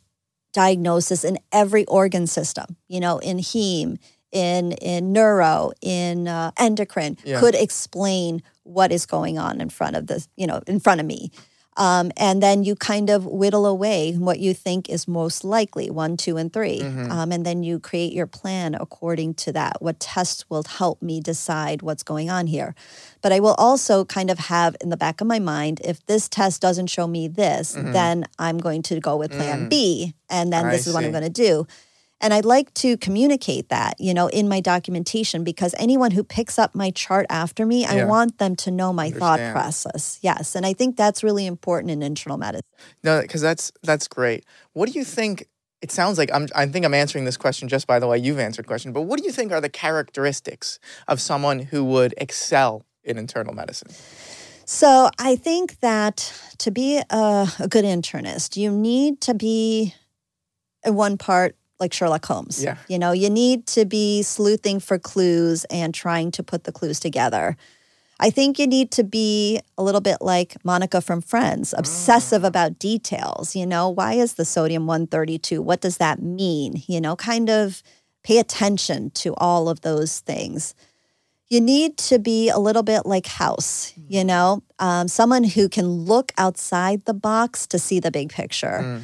[0.53, 3.99] diagnosis in every organ system, you know, in heme,
[4.33, 7.41] in in neuro, in uh, endocrine, Yeah.
[7.41, 11.07] could explain what is going on in front of the, you know, in front of
[11.07, 11.31] me.
[11.77, 16.17] Um, and then you kind of whittle away what you think is most likely one,
[16.17, 17.11] two, and 3 Mhm.
[17.11, 19.83] Um, and then you create your plan according to that.
[19.83, 22.75] What tests will help me decide what's going on here?
[23.23, 26.29] But I will also kind of have in the back of my mind if this
[26.29, 27.93] test doesn't show me this, Mhm.
[27.93, 29.69] then I'm going to go with plan Mm.
[29.71, 30.15] B.
[30.31, 31.67] And then I this is what I'm going to do.
[32.25, 36.59] And I'd like to communicate that, you know, in my documentation because anyone who picks
[36.59, 40.19] up my chart after me, I want them to know my thought process.
[40.23, 40.55] Yes.
[40.55, 42.65] And I think that's really important in internal medicine.
[43.03, 44.47] No, because that's that's great.
[44.73, 45.47] What do you think?
[45.83, 46.49] It sounds like I'm.
[46.55, 48.95] I think I'm answering this question just by the way you've answered the question.
[48.95, 53.53] But what do you think are the characteristics of someone who would excel in internal
[53.53, 53.91] medicine?
[54.65, 59.95] So I think that to be a, a good internist, you need to be
[60.87, 61.55] in one part
[61.85, 62.63] like Sherlock Holmes.
[62.63, 62.77] Yeah.
[62.89, 66.99] You know, you need to be sleuthing for clues and trying to put the clues
[66.99, 67.57] together.
[68.21, 72.79] I think you need to be a little bit like Monica from Friends, obsessive about
[72.79, 73.55] details.
[73.55, 75.61] You know, why is the sodium 132?
[75.61, 76.83] What does that mean?
[76.87, 77.83] You know, kind of
[78.23, 80.75] pay attention to all of those things
[81.49, 85.87] you need to be a little bit like House, you know, um, someone who can
[85.87, 88.81] look outside the box to see the big picture.
[88.83, 89.03] Mm.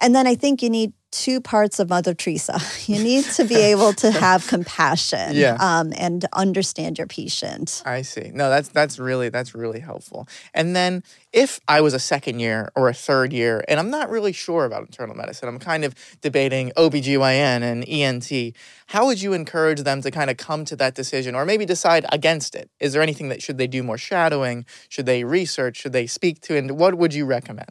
[0.00, 2.58] And then I think you need two parts of Mother Teresa.
[2.86, 5.56] You need to be able to have compassion Yeah.
[5.60, 7.82] um, and understand your patient.
[7.86, 8.30] I see.
[8.34, 10.28] No, that's that's really that's really helpful.
[10.52, 11.02] And then
[11.32, 14.64] if I was a second year or a third year and I'm not really sure
[14.66, 18.54] about internal medicine, I'm kind of debating OBGYN and ENT,
[18.88, 22.04] how would you encourage them to kind of come to that decision or maybe decide
[22.12, 22.68] against it?
[22.80, 24.66] Is there anything that should they do more shadowing?
[24.88, 25.76] Should they research?
[25.78, 27.70] Should they speak to and what would you recommend?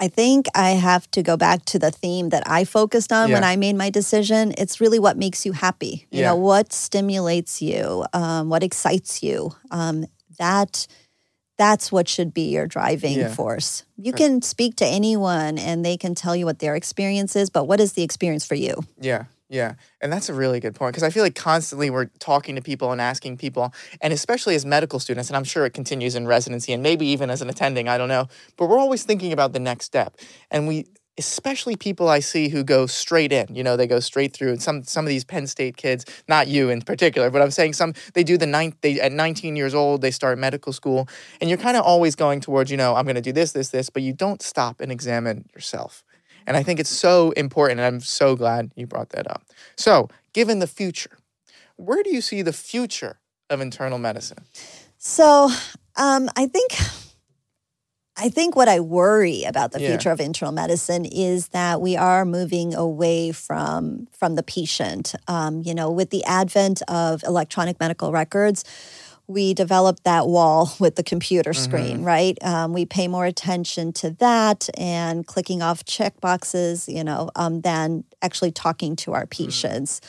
[0.00, 3.42] I think I have to go back to the theme that I focused on when
[3.44, 4.54] I made my decision.
[4.56, 6.06] It's really what makes you happy.
[6.10, 6.28] You Yeah.
[6.28, 9.52] know, what stimulates you, um, what excites you.
[9.70, 10.06] Um,
[10.38, 10.86] that
[11.56, 13.34] that's what should be your driving Yeah.
[13.34, 13.82] force.
[13.96, 17.64] You can speak to anyone and they can tell you what their experience is, but
[17.64, 18.84] what is the experience for you?
[19.00, 19.74] Yeah, yeah.
[20.00, 22.92] And that's a really good point because I feel like constantly we're talking to people
[22.92, 26.72] and asking people, and especially as medical students, and I'm sure it continues in residency
[26.72, 28.26] and maybe even as an attending, I don't know,
[28.56, 30.16] but we're always thinking about the next step.
[30.50, 30.86] And we,
[31.18, 34.50] especially people I see who go straight in, you know, they go straight through.
[34.50, 37.72] And some some of these Penn State kids, not you in particular, but I'm saying
[37.72, 41.08] some they do the ninth, they at 19 years old, they start medical school,
[41.40, 43.70] and you're kind of always going towards, you know, I'm going to do this, this,
[43.70, 46.04] this, but you don't stop and examine yourself.
[46.48, 49.42] And I think it's so important, and I'm so glad you brought that up.
[49.76, 51.18] So, given the future,
[51.76, 53.20] where do you see the future
[53.50, 54.38] of internal medicine?
[54.96, 55.50] So
[55.96, 56.72] um, I think
[58.16, 59.90] I think what I worry about the Yeah.
[59.90, 65.14] future of internal medicine is that we are moving away from from the patient.
[65.28, 68.64] Um, you know, with the advent of electronic medical records,
[69.28, 72.36] we developed that wall with the computer screen, right?
[72.42, 77.60] Um, we pay more attention to that and clicking off check boxes, you know, um,
[77.60, 80.00] than actually talking to our patients.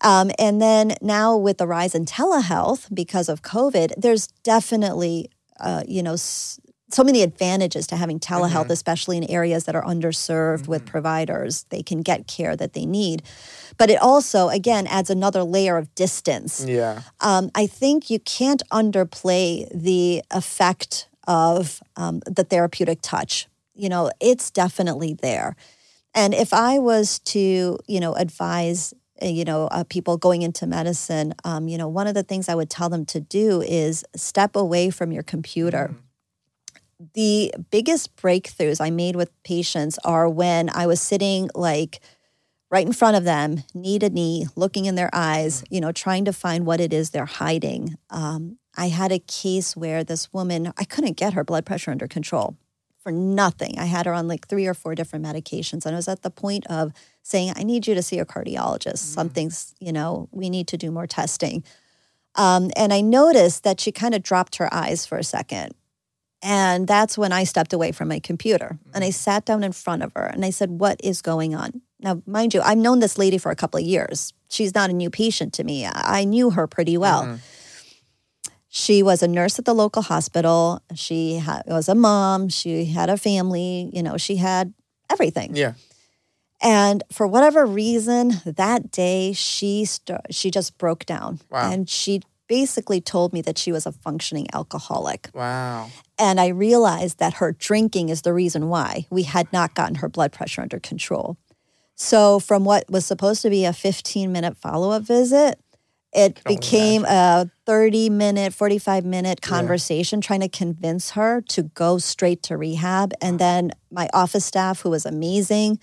[0.00, 5.28] Um, and then now with the rise in telehealth because of COVID, there's definitely,
[5.60, 6.58] uh, you know, s-
[6.90, 11.64] so many advantages to having telehealth, especially in areas that are underserved with providers.
[11.70, 13.22] They can get care that they need.
[13.78, 16.64] But it also, again, adds another layer of distance.
[16.64, 17.02] Yeah.
[17.20, 23.48] Um, I think you can't underplay the effect of um, the therapeutic touch.
[23.74, 25.56] You know, it's definitely there.
[26.14, 28.92] And if I was to, you know, advise,
[29.22, 32.48] uh, you know, uh, people going into medicine, um, you know, one of the things
[32.48, 35.94] I would tell them to do is step away from your computer.
[37.14, 42.00] The biggest breakthroughs I made with patients are when I was sitting like
[42.72, 46.24] right in front of them, knee to knee, looking in their eyes, you know, trying
[46.24, 47.96] to find what it is they're hiding.
[48.08, 52.08] Um, I had a case where this woman, I couldn't get her blood pressure under
[52.08, 52.56] control
[53.02, 53.78] for nothing.
[53.78, 55.84] I had her on like three or four different medications.
[55.84, 56.92] And I was at the point of
[57.22, 58.98] saying, I need you to see a cardiologist.
[58.98, 61.64] Something's, you know, we need to do more testing.
[62.36, 65.74] Um, and I noticed that she kind of dropped her eyes for a second.
[66.42, 70.02] And that's when I stepped away from my computer and I sat down in front
[70.02, 71.82] of her and I said, What is going on?
[72.02, 74.32] Now, mind you, I've known this lady for a couple of years.
[74.48, 75.86] She's not a new patient to me.
[75.86, 77.22] I knew her pretty well.
[77.24, 77.38] Mhm.
[78.68, 80.80] She was a nurse at the local hospital.
[80.94, 82.48] She ha- was a mom.
[82.48, 83.90] She had a family.
[83.92, 84.72] You know, she had
[85.10, 85.54] everything.
[85.54, 85.74] Yeah.
[86.62, 91.70] And for whatever reason, that day she st- she just broke down, Wow.
[91.70, 95.28] and she basically told me that she was a functioning alcoholic.
[95.34, 95.90] Wow.
[96.18, 100.08] And I realized that her drinking is the reason why we had not gotten her
[100.08, 101.36] blood pressure under control.
[102.02, 105.60] So, from what was supposed to be a 15 minute follow up visit,
[106.12, 112.42] it became a 30 minute, 45 minute conversation trying to convince her to go straight
[112.42, 113.12] to rehab.
[113.22, 115.78] And then my office staff, who was amazing,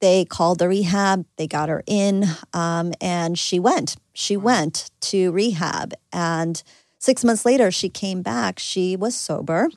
[0.00, 3.96] they called the rehab, they got her in, um, and she went.
[4.12, 5.94] She went to rehab.
[6.12, 6.62] And
[6.98, 8.58] six months later, she came back.
[8.58, 9.70] She was sober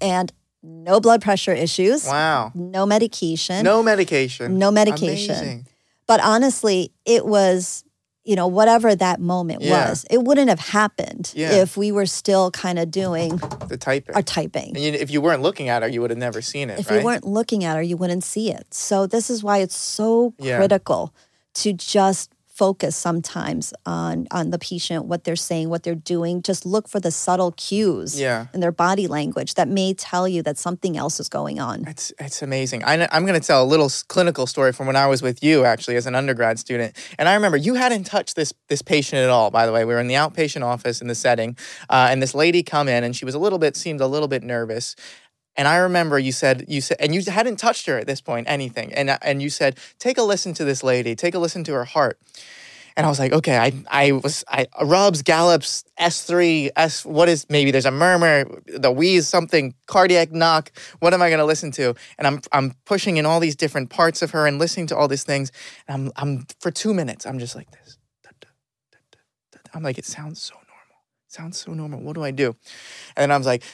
[0.00, 0.32] and
[0.66, 2.50] no blood pressure issues, Wow.
[2.54, 3.64] no medication.
[3.64, 4.58] No medication.
[4.58, 5.34] No medication.
[5.34, 5.66] Amazing.
[6.06, 7.84] But honestly, it was,
[8.24, 9.88] you know, whatever that moment Yeah.
[9.90, 11.52] was, it wouldn't have happened Yeah.
[11.52, 13.36] if we were still kind of doing
[13.68, 14.14] The typing.
[14.14, 14.74] our typing.
[14.74, 16.90] and you, if you weren't looking at her, you would have never seen it, If
[16.90, 16.98] right?
[17.00, 18.72] you weren't looking at her, you wouldn't see it.
[18.72, 20.56] So this is why it's so Yeah.
[20.56, 21.12] critical
[21.54, 26.40] to just focus sometimes on on the patient, what they're saying, what they're doing.
[26.40, 28.46] Just look for the subtle cues Yeah.
[28.54, 31.84] in their body language that may tell you that something else is going on.
[31.88, 32.84] It's it's amazing.
[32.84, 35.64] I, am going to tell a little clinical story from when I was with you,
[35.64, 36.96] actually, as an undergrad student.
[37.18, 39.50] And I remember you hadn't touched this this patient at all.
[39.50, 41.56] By the way, we were in the outpatient office in the setting,
[41.90, 44.28] uh, and this lady come in, and she was a little bit seemed a little
[44.28, 44.94] bit nervous.
[45.56, 48.46] And I remember you said you said, and you hadn't touched her at this point,
[48.48, 48.92] anything.
[48.92, 51.84] And and you said, take a listen to this lady, take a listen to her
[51.84, 52.18] heart.
[52.96, 57.46] And I was like, okay, I I was I rubs, gallops, S3, S what is
[57.48, 60.70] maybe there's a murmur, the wheeze, something, cardiac knock.
[61.00, 61.94] What am I gonna listen to?
[62.18, 65.08] And I'm I'm pushing in all these different parts of her and listening to all
[65.08, 65.50] these things.
[65.88, 67.98] And I'm I'm for two minutes, I'm just like this.
[69.74, 71.02] I'm like, it sounds so normal.
[71.26, 72.00] It sounds so normal.
[72.00, 72.54] What do I do?
[73.16, 73.64] And then I was like,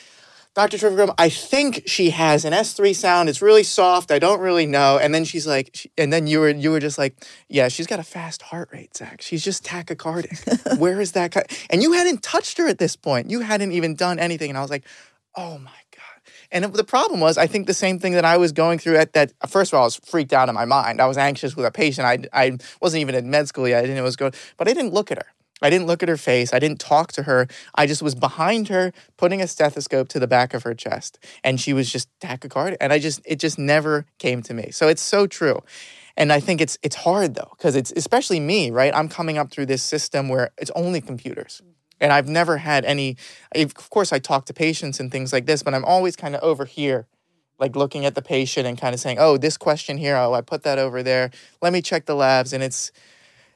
[0.54, 0.78] Dr.
[0.78, 3.28] Trivikram, I think she has an S3 sound.
[3.28, 4.10] It's really soft.
[4.10, 4.98] I don't really know.
[4.98, 7.14] And then she's like, she, and then you were you were just like,
[7.48, 9.22] yeah, she's got a fast heart rate, Zach.
[9.22, 10.78] She's just tachycardic.
[10.78, 11.30] Where is that?
[11.32, 13.30] ki-" And you hadn't touched her at this point.
[13.30, 14.50] You hadn't even done anything.
[14.50, 14.84] And I was like,
[15.36, 16.20] oh my god.
[16.50, 18.96] And it- the problem was, I think the same thing that I was going through
[18.96, 19.32] at that.
[19.48, 21.00] First of all, I was freaked out in my mind.
[21.00, 22.06] I was anxious with a patient.
[22.08, 23.78] I I wasn't even in med school yet.
[23.78, 25.26] I didn't know what was going, but I didn't look at her.
[25.62, 26.52] I didn't look at her face.
[26.52, 27.46] I didn't talk to her.
[27.74, 31.60] I just was behind her, putting a stethoscope to the back of her chest, and
[31.60, 32.76] she was just tachycardic.
[32.80, 34.70] And I just, it just never came to me.
[34.70, 35.60] So it's so true.
[36.16, 38.94] And I think it's it's hard though, because it's especially me, right?
[38.94, 41.60] I'm coming up through this system where it's only computers.
[41.62, 41.72] Mm-hmm.
[42.02, 43.16] And I've never had any,
[43.54, 46.42] of course, I talk to patients and things like this, but I'm always kind of
[46.42, 47.06] over here,
[47.58, 50.40] like looking at the patient and kind of saying, oh, this question here, oh, I
[50.40, 51.30] put that over there.
[51.60, 52.54] Let me check the labs.
[52.54, 52.90] And it's,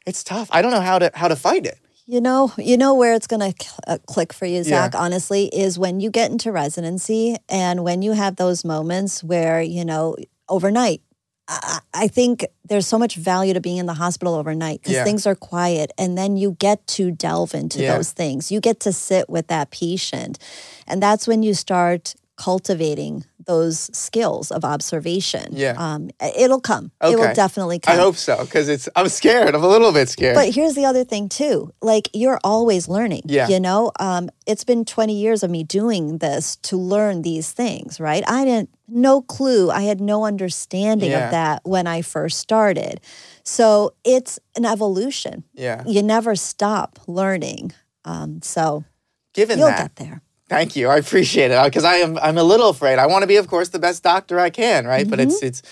[0.06, 0.50] it's tough.
[0.52, 1.78] I don't know how to how to fight it.
[2.06, 4.62] You know, you know where it's going to uh, click for you, Yeah.
[4.64, 4.94] Zach.
[4.94, 9.84] Honestly, is when you get into residency and when you have those moments where you
[9.84, 10.16] know
[10.48, 11.00] overnight.
[11.48, 15.04] I, I think there's so much value to being in the hospital overnight because Yeah.
[15.04, 17.96] things are quiet, and then you get to delve into Yeah.
[17.96, 18.50] those things.
[18.52, 20.38] You get to sit with that patient,
[20.86, 25.48] and that's when you start cultivating those skills of observation.
[25.52, 25.74] Yeah.
[25.76, 26.90] um, it'll come.
[27.02, 27.94] It will definitely come.
[27.94, 28.88] I hope so because it's.
[28.96, 29.54] I'm scared.
[29.54, 30.34] I'm a little bit scared.
[30.34, 31.72] But here's the other thing too.
[31.82, 33.22] Like you're always learning.
[33.26, 33.48] Yeah.
[33.48, 37.98] You know, um, it's been 20 years of me doing this to learn these things,
[38.00, 38.22] right?
[38.28, 39.70] I didn't no clue.
[39.70, 41.24] I had no understanding Yeah.
[41.26, 43.00] of that when I first started.
[43.44, 45.44] So it's an evolution.
[45.54, 45.82] yeah.
[45.86, 47.72] You never stop learning.
[48.04, 48.84] Um, so
[49.32, 50.22] Given you'll that, get there.
[50.56, 50.88] Thank you.
[50.88, 52.18] I appreciate it because I am.
[52.18, 52.98] I'm a little afraid.
[52.98, 55.08] I want to be, of course, the best doctor I can, right?
[55.08, 55.28] But Mm-hmm.
[55.30, 55.62] it's it's.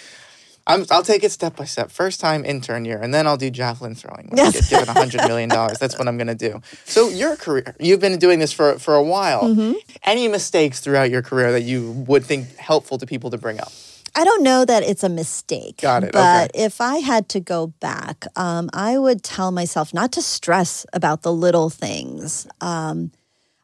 [0.65, 1.91] I'm, I'll take it step by step.
[1.91, 4.29] First time intern year, and then I'll do javelin throwing.
[4.31, 4.53] When I Yes.
[4.61, 5.79] get given a hundred million dollars.
[5.81, 6.61] That's what I'm going to do.
[6.85, 9.43] So your career, you've been doing this for for a while.
[9.43, 9.73] Mm-hmm.
[10.05, 13.73] Any mistakes throughout your career that you would think helpful to people to bring up?
[14.15, 15.81] I don't know that it's a mistake.
[15.81, 16.65] Got it, But okay.
[16.67, 21.23] if I had to go back, um, I would tell myself not to stress about
[21.23, 22.47] the little things.
[22.61, 23.11] Um,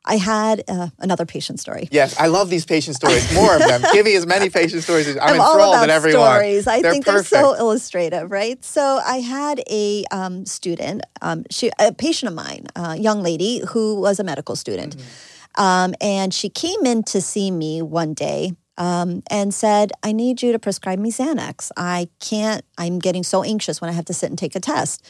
[0.09, 1.88] I had uh, another patient story.
[1.92, 3.32] Yes, I love these patient stories.
[3.34, 3.82] More of them.
[3.92, 6.30] Give me as many patient stories as I'm, I'm all about everyone.
[6.32, 6.66] stories.
[6.66, 7.30] I They're think perfect.
[7.30, 8.64] they're so illustrative, right?
[8.64, 13.61] So I had a um, student, um, she, a patient of mine, a young lady
[13.68, 15.61] who was a medical student, Mm-hmm.
[15.62, 18.53] um, and she came in to see me one day.
[18.80, 21.72] Um, and said, I need you to prescribe me Xanax.
[21.76, 25.04] I can't, I'm getting so anxious when I have to sit and take a test.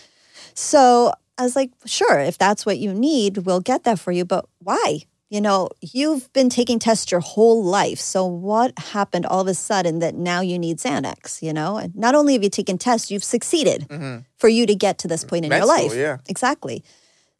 [0.54, 4.24] So I was like, sure, if that's what you need, we'll get that for you.
[4.24, 5.00] But why?
[5.30, 8.00] You know, you've been taking tests your whole life.
[8.00, 11.42] So what happened all of a sudden that now you need Xanax?
[11.42, 14.20] You know, and not only have you taken tests, you've succeeded mm-hmm.
[14.38, 15.96] for you to get to this point in Med your school, life.
[15.96, 16.16] yeah.
[16.28, 16.82] Exactly.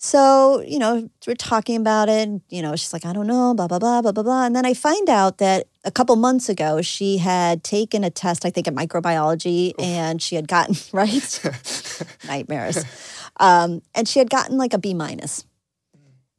[0.01, 2.29] So, you know, we're talking about it.
[2.29, 4.47] And, you know, she's like, I don't know, blah, blah, blah, blah, blah, blah.
[4.47, 8.47] And then I find out that a couple months ago, she had taken a test,
[8.47, 11.41] I think in microbiology, and she had gotten, right?
[12.29, 12.85] Nightmares.
[13.39, 15.45] Um, and she had gotten like a B minus.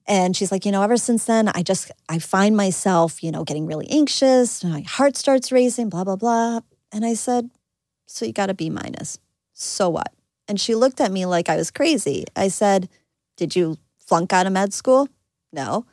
[0.08, 3.44] And she's like, you know, ever since then, I just, I find myself, you know,
[3.44, 4.64] getting really anxious.
[4.64, 6.62] My heart starts racing, blah, blah, blah.
[6.94, 7.52] And I said,
[8.08, 9.20] so you got a B minus.
[9.54, 10.14] So what?
[10.48, 12.26] And she looked at me like I was crazy.
[12.36, 12.90] I said,
[13.40, 15.08] Did you flunk out of med school?
[15.54, 15.86] No.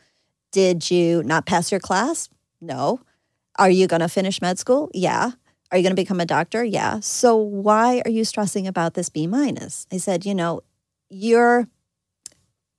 [0.51, 2.29] Did you not pass your class?
[2.61, 3.01] No.
[3.57, 4.91] Are you going to finish med school?
[4.93, 5.31] Yeah.
[5.71, 6.65] Are you going to become a doctor?
[6.65, 6.99] Yeah.
[6.99, 9.87] So why are you stressing about this B minus?
[9.93, 10.63] I said, you know,
[11.09, 11.69] your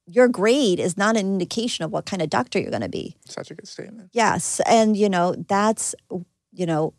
[0.05, 3.15] your grade is not an indication of what kind of doctor you're going to be.
[3.25, 4.09] Such a good statement.
[4.11, 5.95] Yes, and you know, that's
[6.51, 6.93] you know,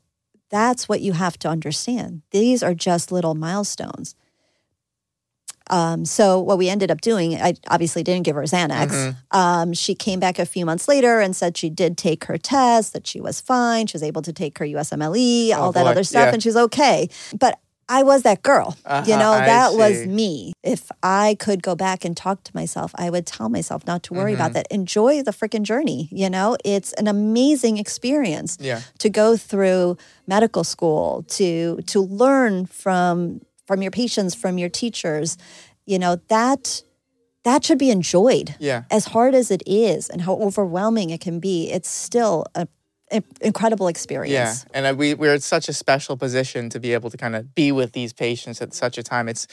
[0.51, 2.23] that's what you have to understand.
[2.31, 4.15] These are just little milestones.
[5.71, 8.89] Um, so what we ended up doing, I obviously didn't give her Xanax.
[8.91, 9.17] Mhm.
[9.31, 12.93] Um, she came back a few months later and said she did take her test,
[12.93, 13.87] that she was fine.
[13.87, 16.33] She was able to take her USMLE, E, all Oh, that boy, other stuff, yeah.
[16.35, 17.09] and she's okay.
[17.39, 17.59] But
[17.91, 18.77] I was that girl.
[18.85, 20.53] You Uh-huh, know, I that was me.
[20.63, 24.13] If I could go back and talk to myself, I would tell myself not to
[24.15, 24.41] worry Mm-hmm.
[24.43, 24.67] about that.
[24.71, 26.07] Enjoy the freaking journey.
[26.13, 28.81] You know, it's an amazing experience Yeah.
[28.99, 29.97] to go through
[30.27, 35.37] medical school, to to learn from from your patients, from your teachers.
[35.87, 36.83] You know, that
[37.45, 38.83] that should be enjoyed Yeah.
[38.91, 42.67] as hard as it is and how overwhelming it can be, it's still a,
[43.41, 44.67] incredible Yeah, experience.
[44.75, 47.55] and uh, we we're in such a special position to be able to kind of
[47.55, 49.29] be with these patients at such a time.
[49.31, 49.47] It's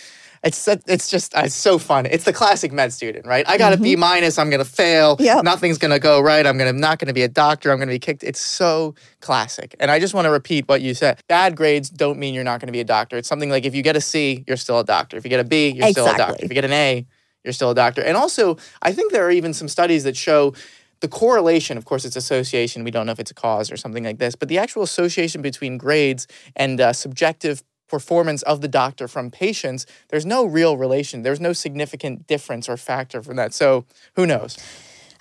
[0.45, 2.05] it's it's just uh, it's so fun.
[2.05, 3.43] It's the classic med student, right?
[3.49, 4.37] I got a B minus.
[4.37, 5.17] I'm gonna fail.
[5.19, 5.43] Yep.
[5.43, 6.45] Nothing's gonna go right.
[6.45, 7.71] I'm gonna not gonna be a doctor.
[7.71, 8.23] I'm gonna be kicked.
[8.23, 9.75] It's so classic.
[9.79, 11.19] And I just want to repeat what you said.
[11.27, 13.17] Bad grades don't mean you're not gonna be a doctor.
[13.17, 15.17] It's something like if you get a C, you're still a doctor.
[15.17, 16.45] If you get a B, you're still a doctor.
[16.45, 17.07] If you get an A,
[17.43, 18.01] you're still a doctor.
[18.01, 20.53] And also, I think there are even some studies that show
[21.01, 22.83] the correlation, of course, it's association.
[22.83, 25.41] We don't know if it's a cause or something like this, but the actual association
[25.41, 31.21] between grades and uh, subjective performance of the doctor from patients, there's no real relation.
[31.23, 33.53] There's no significant difference or factor from that.
[33.53, 33.85] So
[34.15, 34.57] who knows?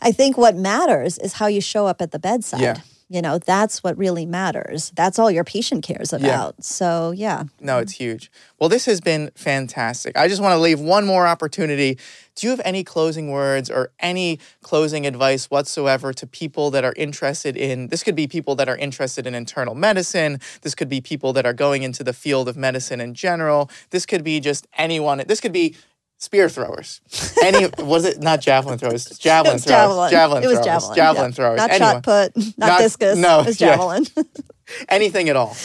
[0.01, 2.61] I think what matters is how you show up at the bedside.
[2.61, 2.77] Yeah.
[3.09, 4.91] You know, that's what really matters.
[4.97, 6.65] That's all your patient cares about.
[6.65, 7.45] So, yeah.
[7.61, 8.31] No, it's huge.
[8.59, 10.17] Well, this has been fantastic.
[10.17, 11.99] I just want to leave one more opportunity.
[12.35, 16.95] Do you have any closing words or any closing advice whatsoever to people that are
[16.97, 21.01] interested in this could be people that are interested in internal medicine, this could be
[21.01, 23.71] people that are going into the field of medicine in general.
[23.91, 25.23] This could be just anyone.
[25.27, 25.77] This could be
[26.25, 27.01] spear throwers.
[27.43, 29.05] Any was it not javelin throwers?
[29.19, 29.65] Javelin throwers.
[29.65, 30.11] javelin.
[30.11, 30.67] Javelin It was throwers.
[30.67, 30.97] javelin.
[30.97, 31.35] Javelin yeah.
[31.37, 31.57] throwers.
[31.59, 31.93] Not Anyone.
[31.95, 33.19] shot put, not, Not- discus.
[33.19, 33.77] no, it was yeah.
[33.77, 34.07] javelin.
[34.89, 35.57] Anything at all.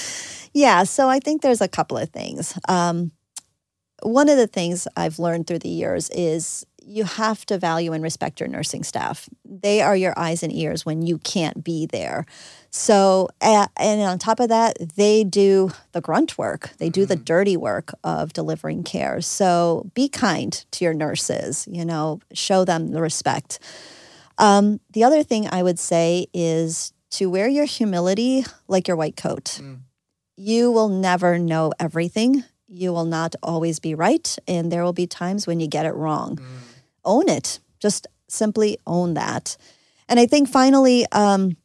[0.53, 2.57] Yeah, so I think there's a couple of things.
[2.67, 3.11] Um,
[4.03, 8.03] one of the things I've learned through the years is you have to value and
[8.03, 9.29] respect your nursing staff.
[9.45, 12.25] They are your eyes and ears when you can't be there.
[12.71, 17.23] So, and on top of that, they do the grunt work, they do the mm-hmm.
[17.25, 19.21] dirty work of delivering care.
[19.21, 23.59] So, be kind to your nurses, you know, show them the respect.
[24.39, 29.15] Um, the other thing I would say is to wear your humility like your white
[29.15, 29.79] coat mm.
[30.37, 32.43] you will never know everything.
[32.67, 34.37] You will not always be right.
[34.47, 36.37] And there will be times when you get it wrong.
[36.37, 36.68] Mm.
[37.09, 37.59] Own it.
[37.79, 39.57] Just simply own that.
[40.07, 41.57] And I think finally, um,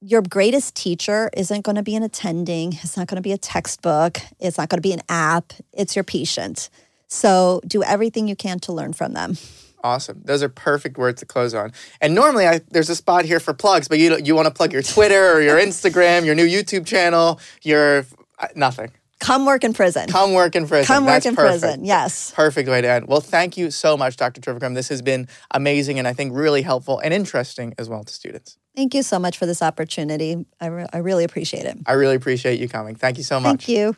[0.00, 3.38] your greatest teacher isn't going to be an attending, it's not going to be a
[3.38, 6.70] textbook, it's not going to be an app, it's your patient.
[7.08, 9.36] So do everything you can to learn from them.
[9.84, 10.22] Awesome.
[10.24, 11.72] Those are perfect words to close on.
[12.00, 14.72] And normally, I, there's a spot here for plugs, but you you want to plug
[14.72, 18.06] your Twitter or your Instagram, your new YouTube channel, your
[18.38, 18.92] uh, nothing.
[19.22, 20.08] Come work in prison.
[20.08, 20.86] Come work in prison.
[20.86, 21.60] Come work That's in perfect.
[21.62, 21.84] prison.
[21.84, 22.32] Yes.
[22.34, 23.06] Perfect way to end.
[23.06, 24.40] Well, thank you so much, Dr.
[24.40, 24.74] Trivikram.
[24.74, 28.58] This has been amazing and I think really helpful and interesting as well to students.
[28.74, 30.44] Thank you so much for this opportunity.
[30.60, 31.78] I, re- I really appreciate it.
[31.86, 32.96] I really appreciate you coming.
[32.96, 33.66] Thank you so much.
[33.66, 33.96] Thank you.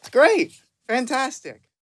[0.00, 0.52] It's great.
[0.88, 1.65] Fantastic.